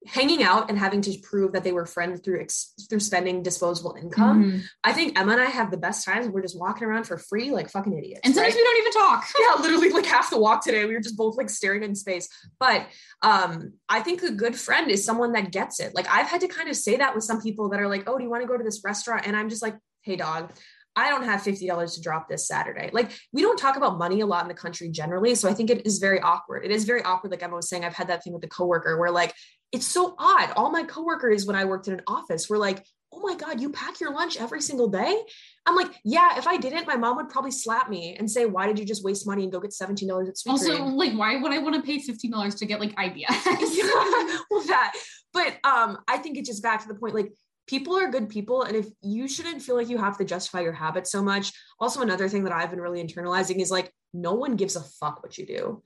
[0.07, 3.95] hanging out and having to prove that they were friends through ex- through spending disposable
[4.01, 4.43] income.
[4.43, 4.59] Mm-hmm.
[4.83, 6.27] I think Emma and I have the best times.
[6.27, 8.21] We're just walking around for free like fucking idiots.
[8.23, 8.59] And sometimes right?
[8.59, 9.25] we don't even talk.
[9.39, 12.29] yeah, literally like half the walk today we were just both like staring in space.
[12.59, 12.87] But
[13.21, 15.93] um I think a good friend is someone that gets it.
[15.93, 18.17] Like I've had to kind of say that with some people that are like, "Oh,
[18.17, 20.53] do you want to go to this restaurant?" and I'm just like, "Hey dog,
[20.95, 22.89] I don't have $50 to drop this Saturday.
[22.91, 25.35] Like we don't talk about money a lot in the country generally.
[25.35, 26.65] So I think it is very awkward.
[26.65, 27.31] It is very awkward.
[27.31, 29.33] Like Emma was saying, I've had that thing with the coworker where like,
[29.71, 30.51] it's so odd.
[30.55, 33.71] All my coworkers, when I worked in an office, were like, oh my God, you
[33.71, 35.19] pack your lunch every single day?
[35.65, 38.67] I'm like, yeah, if I didn't, my mom would probably slap me and say, why
[38.67, 41.51] did you just waste money and go get $17 at Sweet Also, like, why would
[41.51, 43.25] I want to pay $15 to get like IBS?
[43.27, 44.93] yeah, well, that.
[45.33, 47.31] But um, I think it's just back to the point, like,
[47.67, 50.73] people are good people and if you shouldn't feel like you have to justify your
[50.73, 54.55] habits so much also another thing that i've been really internalizing is like no one
[54.55, 55.79] gives a fuck what you do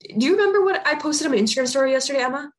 [0.00, 2.50] Do you remember what I posted on my Instagram story yesterday, Emma?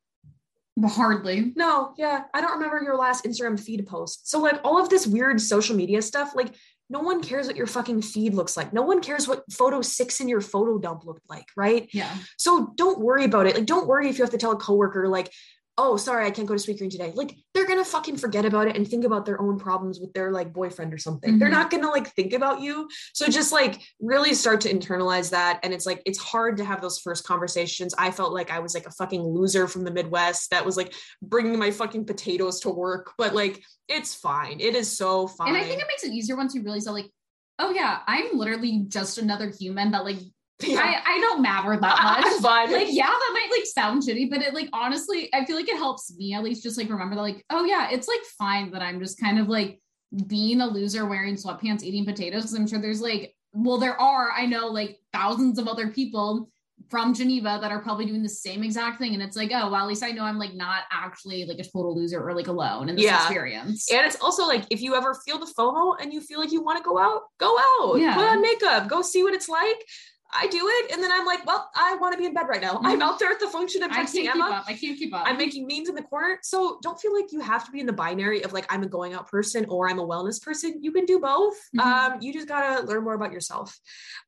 [0.84, 1.52] Hardly.
[1.56, 4.30] No, yeah, I don't remember your last Instagram feed post.
[4.30, 6.54] So like all of this weird social media stuff, like
[6.88, 8.72] no one cares what your fucking feed looks like.
[8.72, 11.88] No one cares what photo six in your photo dump looked like, right?
[11.92, 12.12] Yeah.
[12.36, 13.54] So don't worry about it.
[13.54, 15.32] Like, don't worry if you have to tell a coworker, like,
[15.82, 17.12] oh, sorry, I can't go to Sweetgreen today.
[17.14, 20.30] Like, they're gonna fucking forget about it and think about their own problems with their
[20.30, 21.38] like boyfriend or something.
[21.38, 21.52] They're Mhm.
[21.52, 22.88] not gonna like think about you.
[23.14, 25.60] So just like really start to internalize that.
[25.62, 27.94] And it's like it's hard to have those first conversations.
[27.96, 30.92] I felt like I was like a fucking loser from the Midwest that was like
[31.22, 34.60] bringing my fucking potatoes to work, but like it's fine.
[34.60, 35.48] It is so fine.
[35.48, 37.10] And I think it makes it easier once you realize that, like,
[37.58, 40.18] oh yeah, I'm literally just another human that like
[40.62, 40.80] Yeah.
[40.80, 42.02] I, I don't matter that
[42.42, 42.70] much.
[42.70, 45.76] Like yeah that might like sound shitty but it like honestly i feel like it
[45.76, 48.82] helps me at least just like remember that like oh yeah it's like fine that
[48.82, 49.80] i'm just kind of like
[50.26, 54.30] being a loser wearing sweatpants eating potatoes because i'm sure there's like well there are
[54.32, 56.48] i know like thousands of other people
[56.88, 59.82] from geneva that are probably doing the same exact thing and it's like oh well
[59.82, 62.88] at least i know i'm like not actually like a total loser or like alone
[62.88, 63.22] in this Yeah.
[63.22, 66.50] experience And it's also like if you ever feel the FOMO and you feel like
[66.52, 67.96] you want to go out, go out.
[68.00, 68.14] Yeah.
[68.14, 69.84] Put on makeup, go see what it's like.
[70.32, 72.60] I do it, and then I'm like, well, I want to be in bed right
[72.60, 72.80] now.
[72.84, 73.82] I'm out there at the function.
[73.82, 74.44] I'm i can't texting keep Emma.
[74.44, 76.38] up i can't keep up I'm making memes in the corner.
[76.42, 78.88] So don't feel like you have to be in the binary of like I'm a
[78.88, 80.82] going out person or I'm a wellness person.
[80.82, 81.56] You can do both.
[81.76, 81.80] Mhm.
[81.80, 83.78] Um, you just gotta learn more about yourself.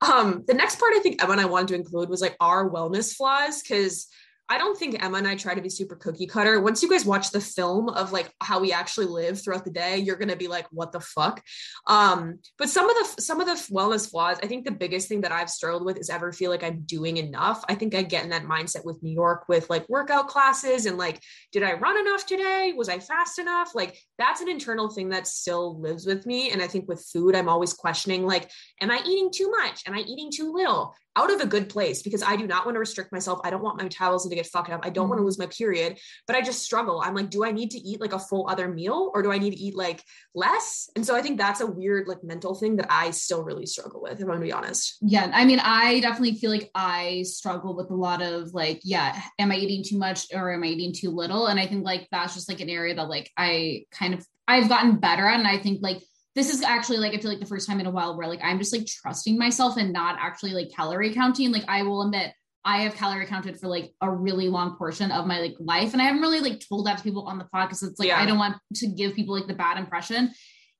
[0.00, 2.68] Um, the next part I think Emma and I wanted to include was like our
[2.68, 4.08] wellness flaws because
[4.52, 6.60] I don't think Emma and I try to be super cookie cutter.
[6.60, 9.96] Once you guys watch the film of like how we actually live throughout the day,
[9.96, 11.42] you're gonna be like, what the fuck?
[11.86, 15.22] Um, but some of the some of the wellness flaws, I think the biggest thing
[15.22, 17.64] that I've struggled with is ever feel like I'm doing enough.
[17.66, 20.98] I think I get in that mindset with New York with like workout classes and
[20.98, 22.74] like, did I run enough today?
[22.76, 23.74] Was I fast enough?
[23.74, 26.50] Like that's an internal thing that still lives with me.
[26.50, 28.50] And I think with food, I'm always questioning like,
[28.82, 29.80] am I eating too much?
[29.86, 30.94] Am I eating too little?
[31.14, 33.40] Out of a good place because I do not want to restrict myself.
[33.44, 34.80] I don't want my metabolism to get fucked up.
[34.82, 35.26] I don't want to Mhm.
[35.26, 37.02] lose my period, but I just struggle.
[37.04, 39.36] I'm like, do I need to eat like a full other meal or do I
[39.38, 40.02] need to eat like
[40.34, 40.88] less?
[40.96, 44.00] And so I think that's a weird like mental thing that I still really struggle
[44.00, 44.96] with, if I'm gonna be honest.
[45.02, 49.20] yeah i mean i definitely feel like i struggle with a lot of like yeah
[49.38, 52.06] am i eating too much or am i eating too little and i think like
[52.10, 55.48] that's just like an area that like i kind of i've gotten better at and
[55.48, 56.00] i think like
[56.34, 58.40] this is actually like i feel like the first time in a while where like
[58.42, 62.32] i'm just like trusting myself and not actually like calorie counting like i will admit
[62.64, 65.92] I have calorie counted for like a really long portion of my like life.
[65.92, 67.82] And I haven't really like told that to people on the podcast.
[67.82, 68.20] It's like Yeah.
[68.20, 70.30] I don't want to give people like the bad impression.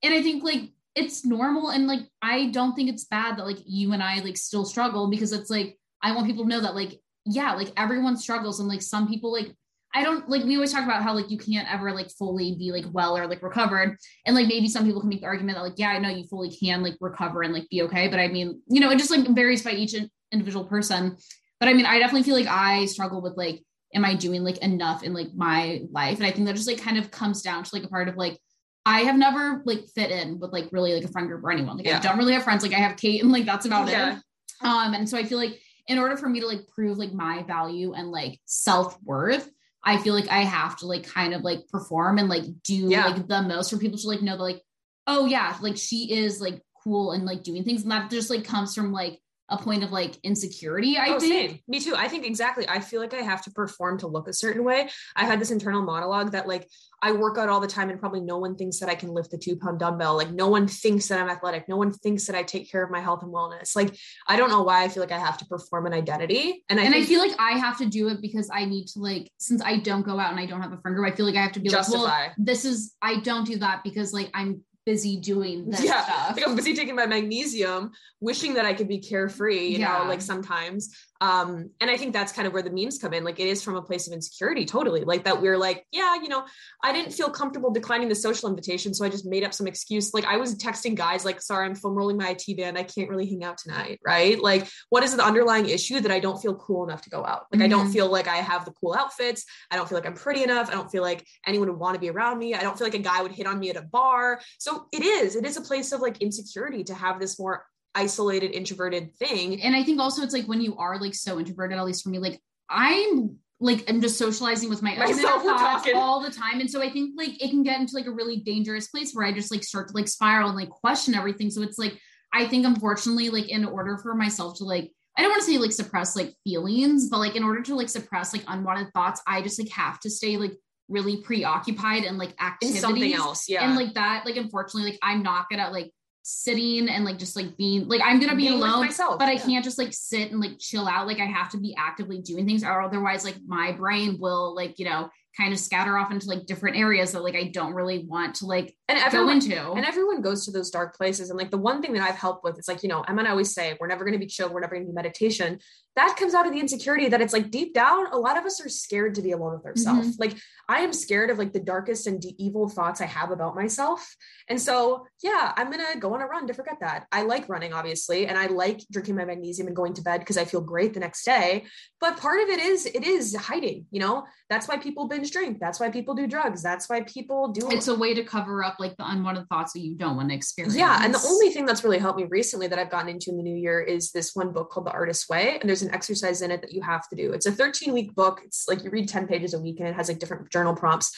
[0.03, 3.59] And I think like it's normal and like I don't think it's bad that like
[3.67, 6.75] you and I like still struggle because it's like I want people to know that
[6.75, 9.55] like yeah, like everyone struggles and like some people like
[9.95, 12.73] I don't like we always talk about how like you can't ever like fully be
[12.73, 13.97] like well or like recovered.
[14.27, 16.25] And like maybe some people can make the argument that like yeah I know you
[16.25, 18.09] fully can like recover and like be okay.
[18.09, 19.95] But I mean you know it just like varies by each
[20.33, 21.17] individual person.
[21.61, 23.63] But I mean I definitely feel like I struggle with like
[23.95, 26.17] am I doing like enough in like my life?
[26.17, 28.17] And I think that just like kind of comes down to like a part of
[28.17, 28.39] like
[28.87, 31.77] I have never like fit in with like really like a friend group or anyone.
[31.77, 32.63] Like I don't really have friends.
[32.63, 34.17] Like I have Kate and like that's about Yeah.
[34.17, 34.23] it.
[34.67, 37.43] Um and so I feel like in order for me to like prove like my
[37.43, 39.51] value and like self-worth
[39.85, 43.07] i feel like i have to like kind of like perform and like do Yeah.
[43.07, 44.63] like the most for people to like know that like
[45.07, 48.45] oh yeah like she is like cool and like doing things and that just like
[48.45, 49.19] comes from like
[49.53, 51.59] a point of like insecurity i oh, think same.
[51.69, 51.95] Me too.
[51.97, 52.69] I think exactly.
[52.69, 54.89] I feel like I have to perform to look a certain way.
[55.17, 56.69] I've had this internal monologue that like
[57.01, 59.33] I work out all the time and probably no one thinks that I can lift
[59.33, 60.17] a two pound dumbbell.
[60.17, 61.69] Like no one thinks that I'm athletic.
[61.69, 63.75] No one thinks that I take care of my health and wellness.
[63.75, 63.97] Like
[64.29, 66.65] I don't know why I feel like I have to perform an identity.
[66.69, 68.87] And I and think I feel like I have to do it because I need
[68.89, 71.17] to like since I don't go out and I don't have a friend group, I
[71.17, 72.05] feel like I have to be like, justify.
[72.05, 76.37] well, this is I don't do that because like I'm busy doing this yeah, stuff.
[76.37, 79.99] like I'm busy taking my magnesium, wishing that I could be carefree, you Yeah.
[79.99, 80.95] know, like sometimes.
[81.23, 83.23] Um, and I think that's kind of where the memes come in.
[83.23, 85.05] Like it is from a place of insecurity, totally.
[85.05, 86.45] Like that we're like, yeah, you know,
[86.83, 90.13] I didn't feel comfortable declining the social invitation, so I just made up some excuse.
[90.13, 93.09] Like I was texting guys, like, sorry, I'm foam rolling my IT band, I can't
[93.09, 94.37] really hang out tonight, right?
[94.37, 97.47] Like, what is the underlying issue that I don't feel cool enough to go out?
[97.53, 97.93] Like I don't Mhm.
[97.93, 99.45] feel like I have the cool outfits.
[99.71, 100.71] I don't feel like I'm pretty enough.
[100.71, 102.57] I don't feel like anyone would want to be around me.
[102.57, 104.41] I don't feel like a guy would hit on me at a bar.
[104.59, 107.65] So it is, it is a place of like insecurity to have this more
[107.95, 109.63] isolated, introverted thing.
[109.63, 112.11] and I think also it's like when you are like so introverted, at least for
[112.11, 115.95] me, like I'm like I'm just socializing with my Myself, we're thoughts talking.
[115.95, 116.61] all the time.
[116.61, 119.27] And so I think like it can get into like a really dangerous place where
[119.27, 121.51] I just like start to like spiral and like question everything.
[121.51, 121.99] So it's like
[122.33, 125.59] I think unfortunately, like in order for myself to like I don't want to say
[125.59, 129.43] like suppress like feelings, but like in order to like suppress like unwanted thoughts, I
[129.43, 130.55] just like have to stay like
[130.89, 133.49] really preoccupied and like activities something else.
[133.49, 133.65] Yeah.
[133.65, 135.91] and like that like unfortunately like i'm not good at like
[136.23, 139.37] sitting and like just like being like I'm gonna be Being alone, myself, but I
[139.37, 141.07] can't just like sit and like chill out.
[141.07, 144.79] Like I have to be actively doing things, or otherwise, like my brain will like
[144.79, 148.05] you know kind of scatter off into like different areas that like I don't really
[148.07, 149.73] want to like And go everyone, into.
[149.73, 151.31] and everyone goes to those dark places.
[151.31, 153.29] And like the one thing that I've helped with, it's like, you know, Emma and
[153.29, 154.53] I always say, we're never going to be chill.
[154.53, 155.59] We're never going to be meditation.
[155.97, 158.65] That comes out of the insecurity that it's like deep down, a lot of us
[158.65, 160.17] are scared to be alone with ourselves.
[160.17, 160.23] Mm-hmm.
[160.23, 160.39] Like
[160.69, 164.17] I am scared of like the darkest and de- evil thoughts I have about myself.
[164.49, 167.07] And so, yeah, I'm going to go on a run to forget that.
[167.13, 168.27] I like running, obviously.
[168.27, 171.01] And I like drinking my magnesium and going to bed because I feel great the
[171.01, 171.65] next day.
[172.01, 175.59] But part of it is, it is hiding, you know, that's why people binge drink.
[175.61, 176.63] That's why people do drugs.
[176.63, 179.81] That's why people do it's a way to cover up like the unwanted thoughts that
[179.81, 180.77] you don't want to experience.
[180.77, 183.37] yeah, and the only thing that's really helped me recently that I've gotten into in
[183.37, 186.43] the new year is this one book called The Artist's Way, and there's an exercise
[186.43, 187.33] in it that you have to do.
[187.33, 188.41] It's a 13 week book.
[188.45, 191.13] It's like you read 10 pages a week, and it has like different journal prompts.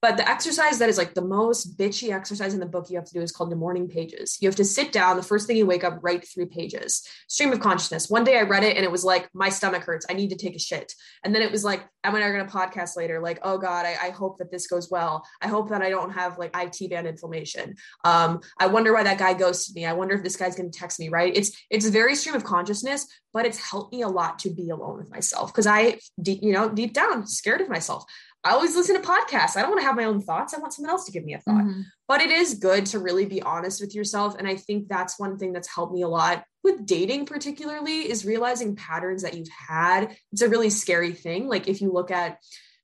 [0.00, 3.06] But the exercise that is like the most bitchy exercise in the book you have
[3.06, 4.38] to do is called the morning pages.
[4.40, 7.06] You have to sit down the first thing you wake up, write three pages.
[7.26, 8.08] Stream of consciousness.
[8.08, 10.06] One day I read it and it was like, my stomach hurts.
[10.08, 10.94] I need to take a shit.
[11.24, 13.20] And then it was like, Emma and I are going to podcast later.
[13.20, 15.26] Like, oh God, I, I hope that this goes well.
[15.42, 17.74] I hope that I don't have like IT band inflammation.
[18.04, 19.84] Um, I wonder why that guy ghosted me.
[19.84, 21.36] I wonder if this guy's going to text me, right?
[21.36, 24.98] It's, it's very stream of consciousness, but it's helped me a lot to be alone
[24.98, 28.04] with myself because I, you know, deep down scared of myself.
[28.44, 29.56] I always listen to podcasts.
[29.56, 30.54] I don't want to have my own thoughts.
[30.54, 31.64] I want someone else to give me a thought.
[31.64, 31.84] Mhm.
[32.06, 34.36] But it is good to really be honest with yourself.
[34.38, 38.24] And I think that's one thing that's helped me a lot with dating, particularly, is
[38.24, 40.16] realizing patterns that you've had.
[40.32, 41.48] It's a really scary thing.
[41.48, 42.38] Like if you look at,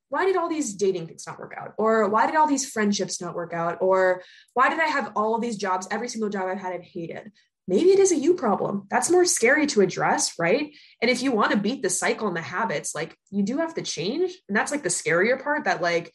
[0.08, 1.72] why did all these dating things not work out?
[1.78, 3.78] Or why did all these friendships not work out?
[3.80, 5.88] Or why did I have all of these jobs?
[5.90, 7.32] Every single job I've had, I've hated.
[7.66, 8.86] Maybe it is a you problem.
[8.90, 10.74] That's more scary to address, right?
[11.00, 13.74] And if you want to beat the cycle and the habits, like you do have
[13.74, 14.32] to change.
[14.48, 16.12] And that's like the scarier part that, like,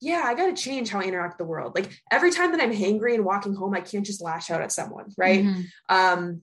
[0.00, 1.74] yeah, I got to change how I interact with the world.
[1.74, 4.72] Like every time that I'm hangry and walking home, I can't just lash out at
[4.72, 5.44] someone, right?
[5.44, 5.64] Mhm.
[5.88, 6.42] um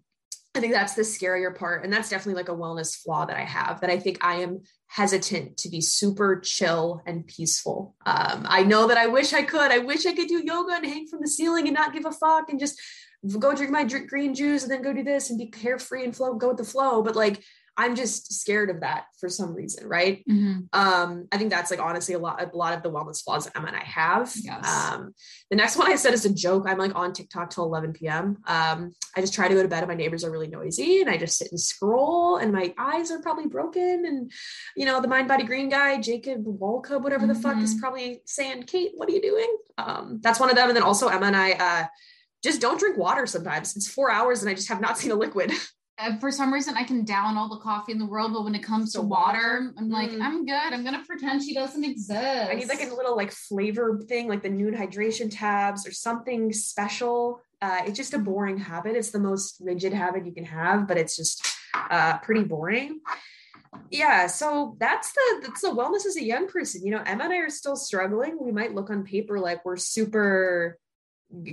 [0.55, 3.43] i think that's the scarier part and that's definitely like a wellness flaw that i
[3.43, 8.63] have that i think i am hesitant to be super chill and peaceful um i
[8.63, 11.19] know that i wish i could i wish i could do yoga and hang from
[11.21, 12.79] the ceiling and not give a fuck and just
[13.39, 16.15] go drink my drink green juice and then go do this and be carefree and
[16.15, 17.01] flow go with the flow.
[17.01, 17.43] But like
[17.77, 20.23] i'm just scared of that for some reason right?
[20.29, 20.69] Mhm.
[20.71, 23.57] um i think that's like honestly a lot a lot of the wellness flaws that
[23.57, 24.31] emma and i have.
[24.41, 24.65] Yes.
[24.65, 25.13] um
[25.49, 26.63] the next one i said is a joke.
[26.69, 29.79] I'm like on tiktok till 11 p.m um i just try to go to bed
[29.83, 33.11] and my neighbors are really noisy and i just sit and scroll and my eyes
[33.11, 34.31] are probably broken and
[34.77, 37.79] you know the mind body green guy jacob walcub whatever the fuck is Mhm.
[37.81, 39.51] probably saying kate what are you doing?
[39.77, 40.69] Um that's one of them.
[40.69, 41.85] And then also emma and i uh
[42.45, 45.15] just don't drink water sometimes it's four hours and i just have not seen a
[45.15, 45.51] liquid
[45.97, 48.53] Uh, for some reason, I can down all the coffee in the world, but when
[48.53, 49.73] it comes to water, water?
[49.77, 50.21] I'm like, Mm.
[50.21, 50.73] I'm good.
[50.73, 52.49] I'm gonna pretend she doesn't exist.
[52.51, 56.51] I need like a little like flavor thing, like the noon hydration tabs or something
[56.51, 57.39] special.
[57.61, 58.97] Uh, it's just a boring habit.
[58.97, 61.47] It's the most rigid habit you can have, but it's just
[61.89, 62.99] uh, pretty boring.
[63.89, 66.85] Yeah, so that's the that's the wellness as a young person.
[66.85, 68.37] You know, Emma and I are still struggling.
[68.41, 70.77] We might look on paper like we're super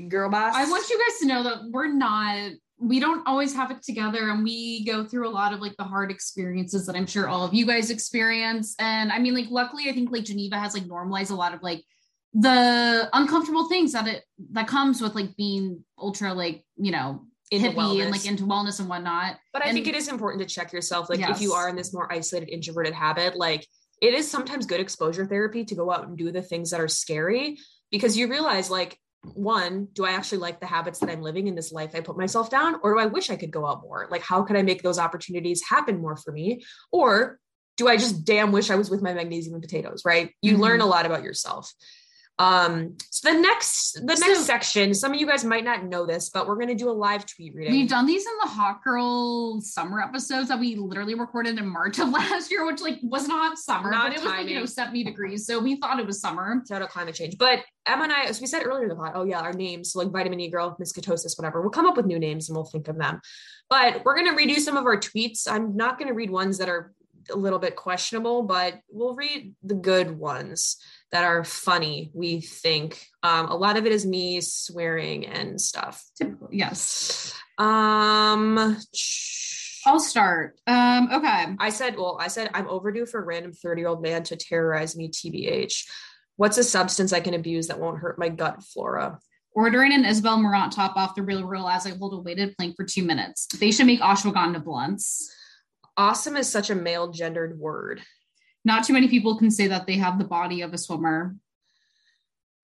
[0.09, 0.55] girl boss.
[0.55, 2.53] I want you guys to know that we're not.
[2.78, 5.85] We don't always have it together, and we go through a lot of like the
[5.85, 8.74] hard experiences that I'm sure all of you guys experience.
[8.78, 11.62] And I mean, like, luckily, I think like Geneva has like normalized a lot of
[11.62, 11.85] like
[12.35, 17.68] the uncomfortable things that it that comes with like being ultra like you know Into
[17.68, 19.37] hippie and like into wellness and whatnot.
[19.53, 21.11] But I And- think it is important to check yourself.
[21.11, 23.66] Like if you are in this more isolated, introverted habit, like
[24.01, 26.89] it is sometimes good exposure therapy to go out and do the things that are
[26.89, 27.59] scary
[27.91, 28.99] because you realize like
[29.35, 32.16] one, do I actually like the habits that I'm living in this life I put
[32.16, 32.77] myself down?
[32.83, 34.09] Or do I wish I could go out more?
[34.11, 36.64] Like how could I make those opportunities happen more for me?
[36.91, 37.39] Or
[37.77, 40.33] do I just damn wish I was with my magnesium and potatoes, right?
[40.43, 40.61] You Mhm.
[40.61, 41.73] learn a lot about yourself.
[42.43, 46.05] Um, so the next the next So- section, some of you guys might not know
[46.07, 47.72] this, but we're gonna do a live tweet reading.
[47.72, 52.01] We've done these in the Hot Girl summer episodes that we literally recorded in March
[52.01, 54.66] of last year, which like was not summer, Not but it was like, you know,
[54.66, 55.47] 70 degrees.
[55.47, 56.62] So we thought it was summer.
[56.68, 57.38] shout out climate change.
[57.38, 59.93] But Emma and I, as we said earlier in the pod, oh yeah, our names,
[59.93, 61.61] so like vitamin E girl, Miss Ketosis, whatever.
[61.61, 63.20] We'll come up with new names and we'll think of them.
[63.70, 65.47] But we're gonna redo some of our tweets.
[65.49, 66.93] I'm not gonna read ones that are
[67.30, 70.76] a little bit questionable, but we'll read the good ones
[71.13, 73.07] that are funny, we think.
[73.23, 76.03] Um, a lot of it is me swearing and stuff.
[76.17, 76.49] Typical.
[76.51, 77.35] Yes.
[77.59, 78.79] Um
[79.85, 80.61] I'll start.
[80.67, 81.57] Um, okay.
[81.59, 84.37] I said, well, I said I'm overdue for a random 30 year old man to
[84.37, 85.85] terrorize me, TBH.
[86.37, 89.19] What's a substance I can abuse that won't hurt my gut flora?
[89.55, 92.77] Ordering an Isabel Marant top off the real real as I hold a weighted plank
[92.77, 93.47] for two minutes.
[93.47, 95.31] They should make ashwagandha blunts.
[95.97, 98.03] Awesome is such a male gendered word.
[98.65, 101.37] Not too many people can say that they have the body of a swimmer.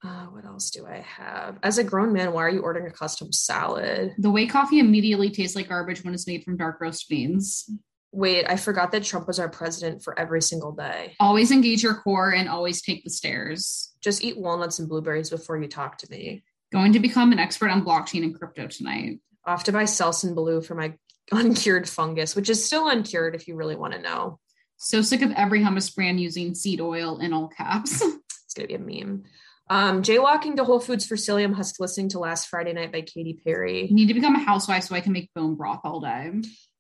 [0.04, 1.58] Uh, what else do I have?
[1.62, 4.14] As a grown man, why are you ordering a custom salad?
[4.18, 7.68] The way coffee immediately tastes like garbage when it's made from dark roast beans.
[8.12, 11.14] Wait, I forgot that Trump was our president for every single day.
[11.20, 13.92] Always engage your core and always take the stairs.
[14.00, 16.44] Just eat walnuts and blueberries before you talk to me.
[16.72, 19.18] Going to become an expert on blockchain and crypto tonight.
[19.46, 20.94] Off to buy Selsun Blue for my
[21.32, 24.38] uncured fungus, which is still uncured if you really want to know.
[24.78, 28.02] So sick of every hummus brand using seed oil in all caps.
[28.48, 29.24] It's going to be a meme.
[29.68, 33.42] Um, jaywalking to Whole Foods for Psyllium Husk listening to Last Friday Night by Katy
[33.44, 33.88] Perry.
[33.90, 36.32] Need to become a housewife so I can make bone broth all day.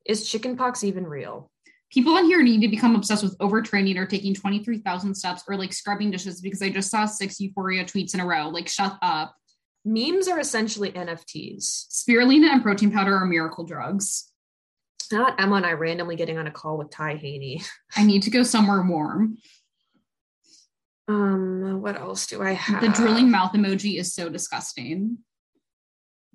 [0.06, 1.50] Is chickenpox even real?
[1.90, 5.74] People on here need to become obsessed with overtraining or taking 23,000 steps or like
[5.74, 8.48] scrubbing dishes because I just saw six euphoria tweets in a row.
[8.48, 9.34] Like, shut up.
[9.84, 11.88] Memes are essentially NFTs.
[11.90, 14.27] Spirulina and protein powder are miracle drugs.
[15.10, 17.62] Not Emma and I randomly getting on a call with Ty Haney.
[17.96, 19.38] I need to go somewhere warm.
[21.08, 22.82] Um, what else do I have?
[22.82, 25.18] The drilling mouth emoji is so disgusting.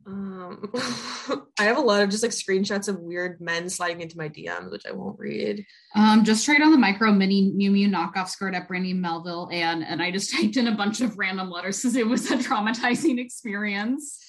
[0.05, 0.71] Um,
[1.59, 4.71] I have a lot of just like screenshots of weird men sliding into my DMs,
[4.71, 5.65] which I won't read.
[5.95, 9.83] Um, just tried on the micro mini Miu Miu knockoff skirt at Brandy Melville, and
[9.83, 13.19] and I just typed in a bunch of random letters because it was a traumatizing
[13.23, 14.19] experience.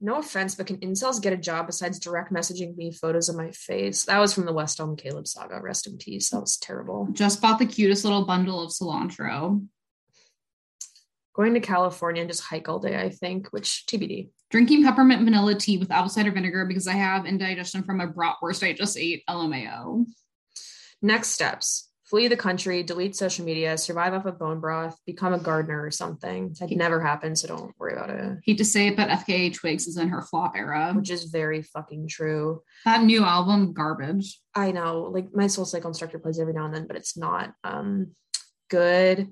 [0.00, 3.50] No offense, but can incels get a job besides direct messaging me photos of my
[3.50, 4.04] face?
[4.04, 5.60] That was from the West Elm Caleb saga.
[5.60, 6.30] Rest in peace.
[6.30, 7.08] That was terrible.
[7.12, 9.66] Just bought the cutest little bundle of cilantro.
[11.34, 14.30] Going to California and just hike all day, I think, which TBD.
[14.50, 18.66] Drinking peppermint vanilla tea with apple cider vinegar because I have indigestion from a bratwurst
[18.66, 19.24] I just ate.
[19.28, 20.06] LMAO.
[21.02, 25.38] Next steps flee the country, delete social media, survive off of bone broth, become a
[25.38, 26.54] gardener or something.
[26.58, 28.38] That never happened, so don't worry about it.
[28.44, 30.92] Hate to say it, but FKA Twigs is in her flop era.
[30.94, 32.62] Which is very fucking true.
[32.84, 34.40] That new album, garbage.
[34.54, 37.52] I know, like my soul cycle instructor plays every now and then, but it's not
[37.62, 38.12] um
[38.68, 39.28] good.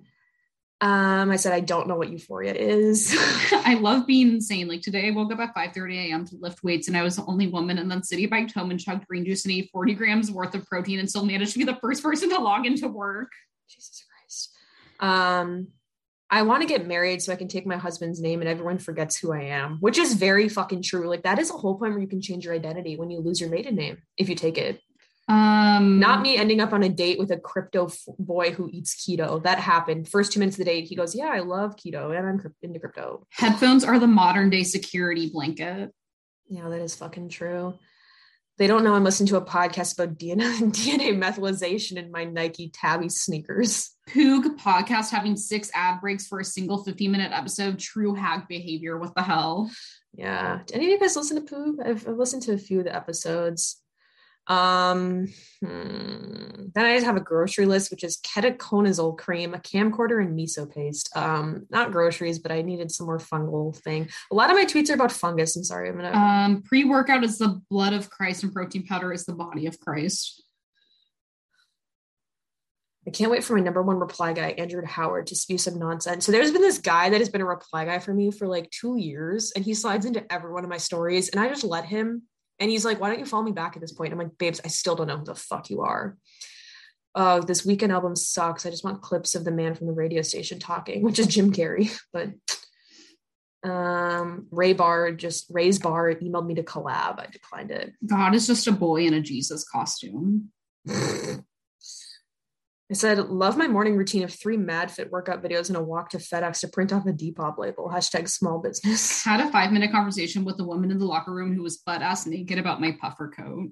[0.83, 3.15] Um, I said I don't know what euphoria is.
[3.53, 4.69] I love being insane.
[4.69, 6.27] Like today, I woke up at 5 30 a.m.
[6.27, 7.79] to lift weights, and I was the only woman.
[7.79, 10.67] And then city biked home and chugged green juice and ate 40 grams worth of
[10.67, 13.33] protein, and still managed to be the first person to log into work.
[13.69, 14.55] Jesus Christ.
[15.01, 15.69] Um,
[16.29, 19.17] I want to get married so I can take my husband's name and everyone forgets
[19.17, 21.09] who I am, which is very fucking true.
[21.09, 23.41] Like that is a whole point where you can change your identity when you lose
[23.41, 24.81] your maiden name if you take it.
[25.29, 28.95] Um, Not me ending up on a date with a crypto f- boy who eats
[28.95, 29.43] keto.
[29.43, 30.09] That happened.
[30.09, 32.79] First two minutes of the date, he goes, "Yeah, I love keto and I'm into
[32.79, 35.93] crypto." Headphones are the modern day security blanket.
[36.49, 37.75] Yeah, that is fucking true.
[38.59, 42.25] They don't know I'm listening to a podcast about DNA, and DNA methylation in my
[42.25, 43.91] Nike Tabby sneakers.
[44.09, 47.79] Poog podcast having six ad breaks for a single 15 minute episode.
[47.79, 48.97] True hack behavior.
[48.97, 49.71] What the hell?
[50.15, 50.61] Yeah.
[50.67, 51.85] Do any of you guys listen to Poog?
[51.85, 53.83] I've, I've listened to a few of the episodes.
[54.49, 55.27] Um,
[55.61, 56.69] hmm.
[56.75, 60.73] then I just have a grocery list, which is ketoconazole cream, a camcorder, and miso
[60.73, 61.11] paste.
[61.17, 64.09] Um, not groceries, but I needed some more fungal thing.
[64.31, 65.57] A lot of my tweets are about fungus.
[65.57, 66.13] I'm sorry, I'm gonna.
[66.13, 69.81] Um, pre workout is the blood of Christ, and protein powder is the body of
[69.81, 70.43] Christ.
[73.07, 76.27] I can't wait for my number one reply guy, Andrew Howard, to spew some nonsense.
[76.27, 78.69] So there's been this guy that has been a reply guy for me for like
[78.73, 81.85] two years, and he slides into every one of my stories, and I just let
[81.85, 82.23] him.
[82.59, 84.61] And he's like, "Why don't you follow me back at this point?" I'm like, "Babes,
[84.65, 86.17] I still don't know who the fuck you are."
[87.15, 88.67] Oh, this Weeknd album sucks.
[88.67, 91.53] I just want clips of the man from the radio station talking, which is Jim
[91.53, 91.97] Carrey.
[92.13, 92.31] But
[93.69, 97.19] um, Ray Bar just Ray's Bar emailed me to collab.
[97.19, 97.95] I declined it.
[98.05, 100.51] God is just a boy in a Jesus costume.
[102.89, 106.19] I said, love my morning routine of three MadFit workout videos and a walk to
[106.19, 107.91] FedEx to print off a Depop label.
[107.93, 109.25] Hashtag small business.
[109.25, 112.01] Had a five minute conversation with a woman in the locker room who was butt
[112.01, 113.71] ass naked about my puffer coat.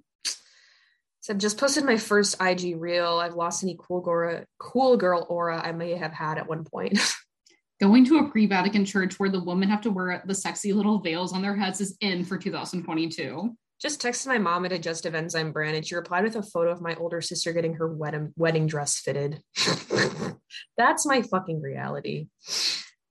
[1.20, 3.18] Said just posted my first IG reel.
[3.18, 6.98] I've lost any cool girl, cool girl aura I may have had at one point.
[7.80, 10.98] Going to a pre Vatican church where the women have to wear the sexy little
[10.98, 13.56] veils on their heads is in for 2022.
[13.80, 16.70] Just texted my mom at a Digestive Enzyme brand and she replied with a photo
[16.70, 19.40] of my older sister getting her wedding wedding dress fitted.
[20.76, 22.28] That's my fucking reality.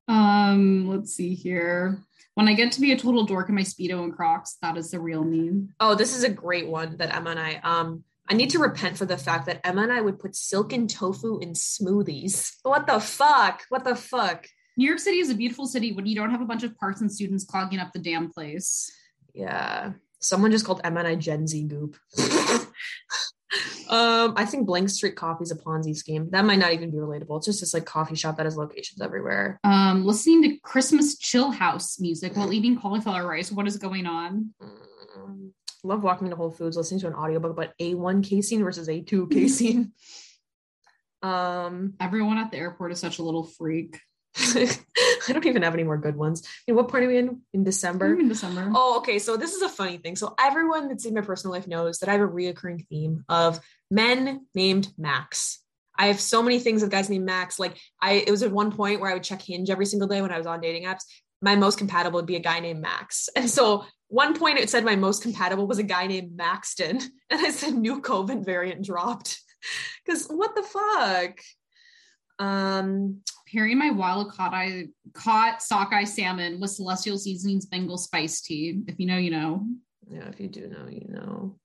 [0.08, 2.00] Um, let's see here.
[2.36, 4.90] When I get to be a total dork in my Speedo and Crocs, that is
[4.90, 5.68] the real me.
[5.80, 8.98] Oh, this is a great one that Emma and I um I need to repent
[8.98, 12.54] for the fact that Emma and I would put silken tofu in smoothies.
[12.64, 13.64] What the fuck?
[13.70, 14.48] What the fuck?
[14.78, 17.02] New York City is a beautiful city when you don't have a bunch of parks
[17.02, 18.92] and students clogging up the damn place.
[19.34, 19.94] Yeah.
[20.24, 21.98] Someone just called Emma and I Gen Z goop.
[23.90, 26.30] um, I think Blank Street Coffee is a Ponzi scheme.
[26.32, 27.38] That might not even be relatable.
[27.38, 29.60] It's just this like coffee shop that has locations everywhere.
[29.64, 33.52] Um, listening to Christmas chill house music while eating cauliflower rice.
[33.52, 34.54] What is going on?
[34.62, 35.52] Mm,
[35.84, 39.92] love walking to Whole Foods, listening to an audiobook about A1 casein versus A2 casein.
[41.22, 44.00] um, Everyone at the airport is such a little freak.
[44.38, 46.48] I don't even have any more good ones.
[46.68, 47.42] And what point are we in?
[47.54, 48.14] In December?
[48.20, 48.72] in December.
[48.74, 49.20] Oh, okay.
[49.20, 50.16] So this is a funny thing.
[50.16, 53.60] So everyone that's in my personal life knows that I have a reoccurring theme of
[53.92, 55.60] men named Max.
[55.96, 57.60] I have so many things of guys named Max.
[57.60, 60.22] Like I, it was at one point where I would check Hinge every single day
[60.22, 61.04] when I was on dating apps.
[61.42, 63.30] My most compatible would be a guy named Max.
[63.36, 67.00] And so one point it said my most compatible was a guy named Maxton.
[67.30, 69.40] And I said new COVID variant dropped.
[70.08, 71.40] Cause what the fuck?
[72.40, 73.22] Um,
[73.54, 78.82] Pairing my wild caught I, caught sockeye salmon with celestial seasonings Bengal spice tea.
[78.88, 79.68] If you know, you know.
[80.10, 81.60] yeah, if you do know, you know.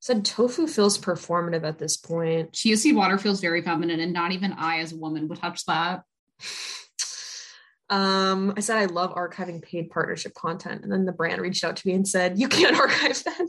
[0.00, 2.52] Said tofu feels performative at this point.
[2.52, 5.64] Chia seed water feels very feminine, and not even I, as a woman, would touch
[5.64, 6.02] that.
[7.88, 11.76] Um, I said I love archiving paid partnership content, and then the brand reached out
[11.76, 13.48] to me and said you can't archive that.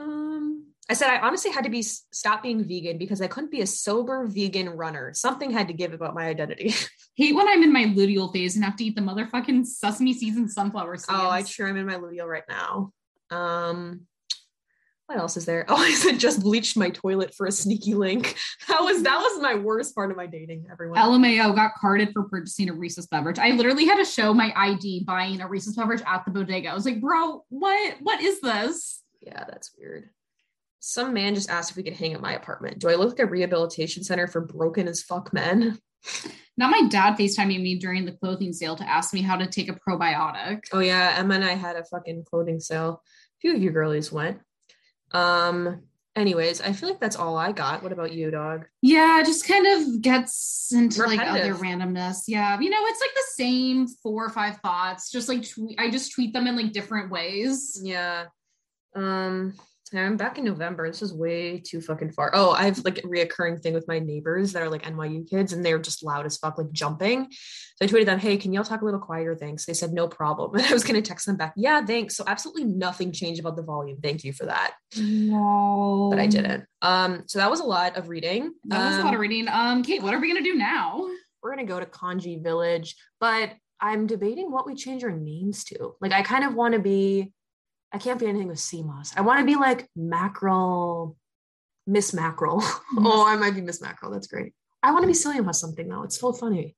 [0.00, 3.62] Um, I said I honestly had to be stop being vegan because I couldn't be
[3.62, 5.14] a sober vegan runner.
[5.14, 6.74] Something had to give about my identity.
[7.16, 10.36] Hate when I'm in my luteal phase and have to eat the motherfucking sesame seeds
[10.36, 11.08] and sunflower seeds.
[11.10, 12.92] oh, I sure I'm in my luteal right now.
[13.30, 14.02] Um,
[15.06, 15.64] what else is there?
[15.68, 18.36] Oh, I said just bleached my toilet for a sneaky link.
[18.68, 20.66] That was that was my worst part of my dating.
[20.70, 20.98] Everyone.
[20.98, 23.38] LMAO got carded for purchasing a Recess beverage.
[23.38, 26.70] I literally had to show my ID buying a Recess beverage at the bodega.
[26.70, 29.02] I was like, bro, what what is this?
[29.20, 30.10] Yeah, that's weird.
[30.86, 32.78] Some man just asked if we could hang at my apartment.
[32.78, 35.78] Do I look like a rehabilitation center for broken as fuck men?
[36.58, 39.70] Now my dad FaceTiming me during the clothing sale to ask me how to take
[39.70, 40.64] a probiotic.
[40.74, 43.02] Oh yeah, Emma and I had a fucking clothing sale.
[43.02, 44.40] A few of you girlies went.
[45.12, 45.84] Um,
[46.14, 47.82] anyways, I feel like that's all I got.
[47.82, 48.66] What about you, dog?
[48.82, 52.24] Yeah, just kind of gets into like other randomness.
[52.28, 55.10] Yeah, you know, it's like the same four or five thoughts.
[55.10, 57.80] Just like tweet, I just tweet them in like different ways.
[57.82, 58.26] Yeah.
[58.94, 59.54] Um,
[59.96, 60.88] I'm back in November.
[60.88, 62.30] This is way too fucking far.
[62.34, 65.52] Oh, I have like a reoccurring thing with my neighbors that are like NYU kids
[65.52, 67.28] and they're just loud as fuck, like jumping.
[67.30, 69.34] So I tweeted them, hey, can y'all talk a little quieter?
[69.36, 69.66] Thanks.
[69.66, 70.52] They said no problem.
[70.54, 72.16] And I was gonna text them back, yeah, thanks.
[72.16, 73.98] So absolutely nothing changed about the volume.
[74.02, 74.74] Thank you for that.
[74.96, 76.64] No, But I didn't.
[76.82, 78.52] Um, so that was a lot of reading.
[78.66, 79.48] That was a lot Um, of reading.
[79.48, 81.08] Um, Kate, what are we gonna do now?
[81.42, 85.94] we're gonna go to Kanji Village, but I'm debating what we change our names to.
[86.00, 87.34] Like, I kind of want to be,
[87.94, 89.14] I can't be anything with Sea Moss.
[89.16, 91.16] I want to be like Mackerel,
[91.86, 92.60] Miss Mackerel.
[92.98, 94.10] oh, I might be Miss Mackerel.
[94.10, 94.52] That's great.
[94.82, 96.02] I want to be Cillian with something though.
[96.02, 96.74] It's so funny.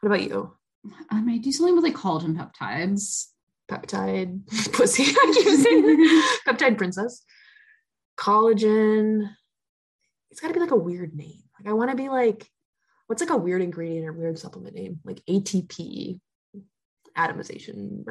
[0.00, 0.54] What about you?
[1.10, 3.28] I might do something with like collagen peptides.
[3.70, 5.04] Peptide pussy.
[5.04, 6.22] I keep saying.
[6.46, 7.22] Peptide princess.
[8.18, 9.30] Collagen.
[10.30, 11.40] It's got to be like a weird name.
[11.58, 12.46] Like I want to be like,
[13.06, 15.00] what's like a weird ingredient or weird supplement name?
[15.04, 16.20] Like ATP,
[17.16, 18.04] atomization.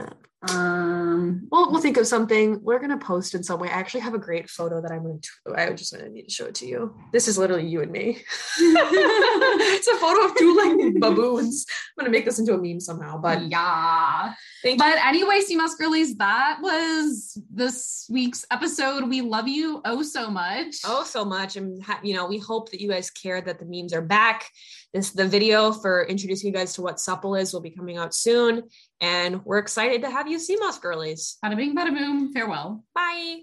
[0.43, 0.55] Blah.
[0.55, 2.59] Um, Well, we'll think of something.
[2.61, 3.69] We're gonna post in some way.
[3.69, 5.19] I actually have a great photo that I'm gonna.
[5.55, 6.95] i just gonna need to show it to you.
[7.11, 8.21] This is literally you and me.
[8.57, 11.65] it's a photo of two like baboons.
[11.69, 13.17] I'm gonna make this into a meme somehow.
[13.17, 14.33] But yeah.
[14.63, 14.85] thank you.
[14.85, 19.07] But anyway, Sea Moss girlies, that was this week's episode.
[19.09, 20.75] We love you oh so much.
[20.85, 23.93] oh so much and you know we hope that you guys care that the memes
[23.93, 24.49] are back
[24.93, 28.13] this the video for introducing you guys to what supple is will be coming out
[28.13, 28.63] soon
[29.01, 32.33] and we're excited to have you Sea Moss girlies Bada bing, bada boom.
[32.33, 32.83] Farewell.
[32.93, 33.41] bye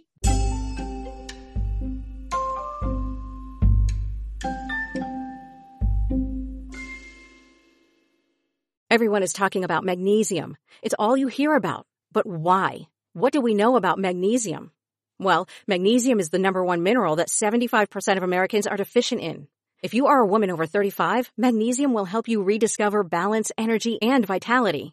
[8.91, 10.57] Everyone is talking about magnesium.
[10.83, 11.87] It's all you hear about.
[12.11, 12.89] But why?
[13.13, 14.73] What do we know about magnesium?
[15.21, 19.47] Well, magnesium is the number one mineral that 75% of Americans are deficient in.
[19.81, 24.27] If you are a woman over 35, magnesium will help you rediscover balance, energy, and
[24.27, 24.93] vitality.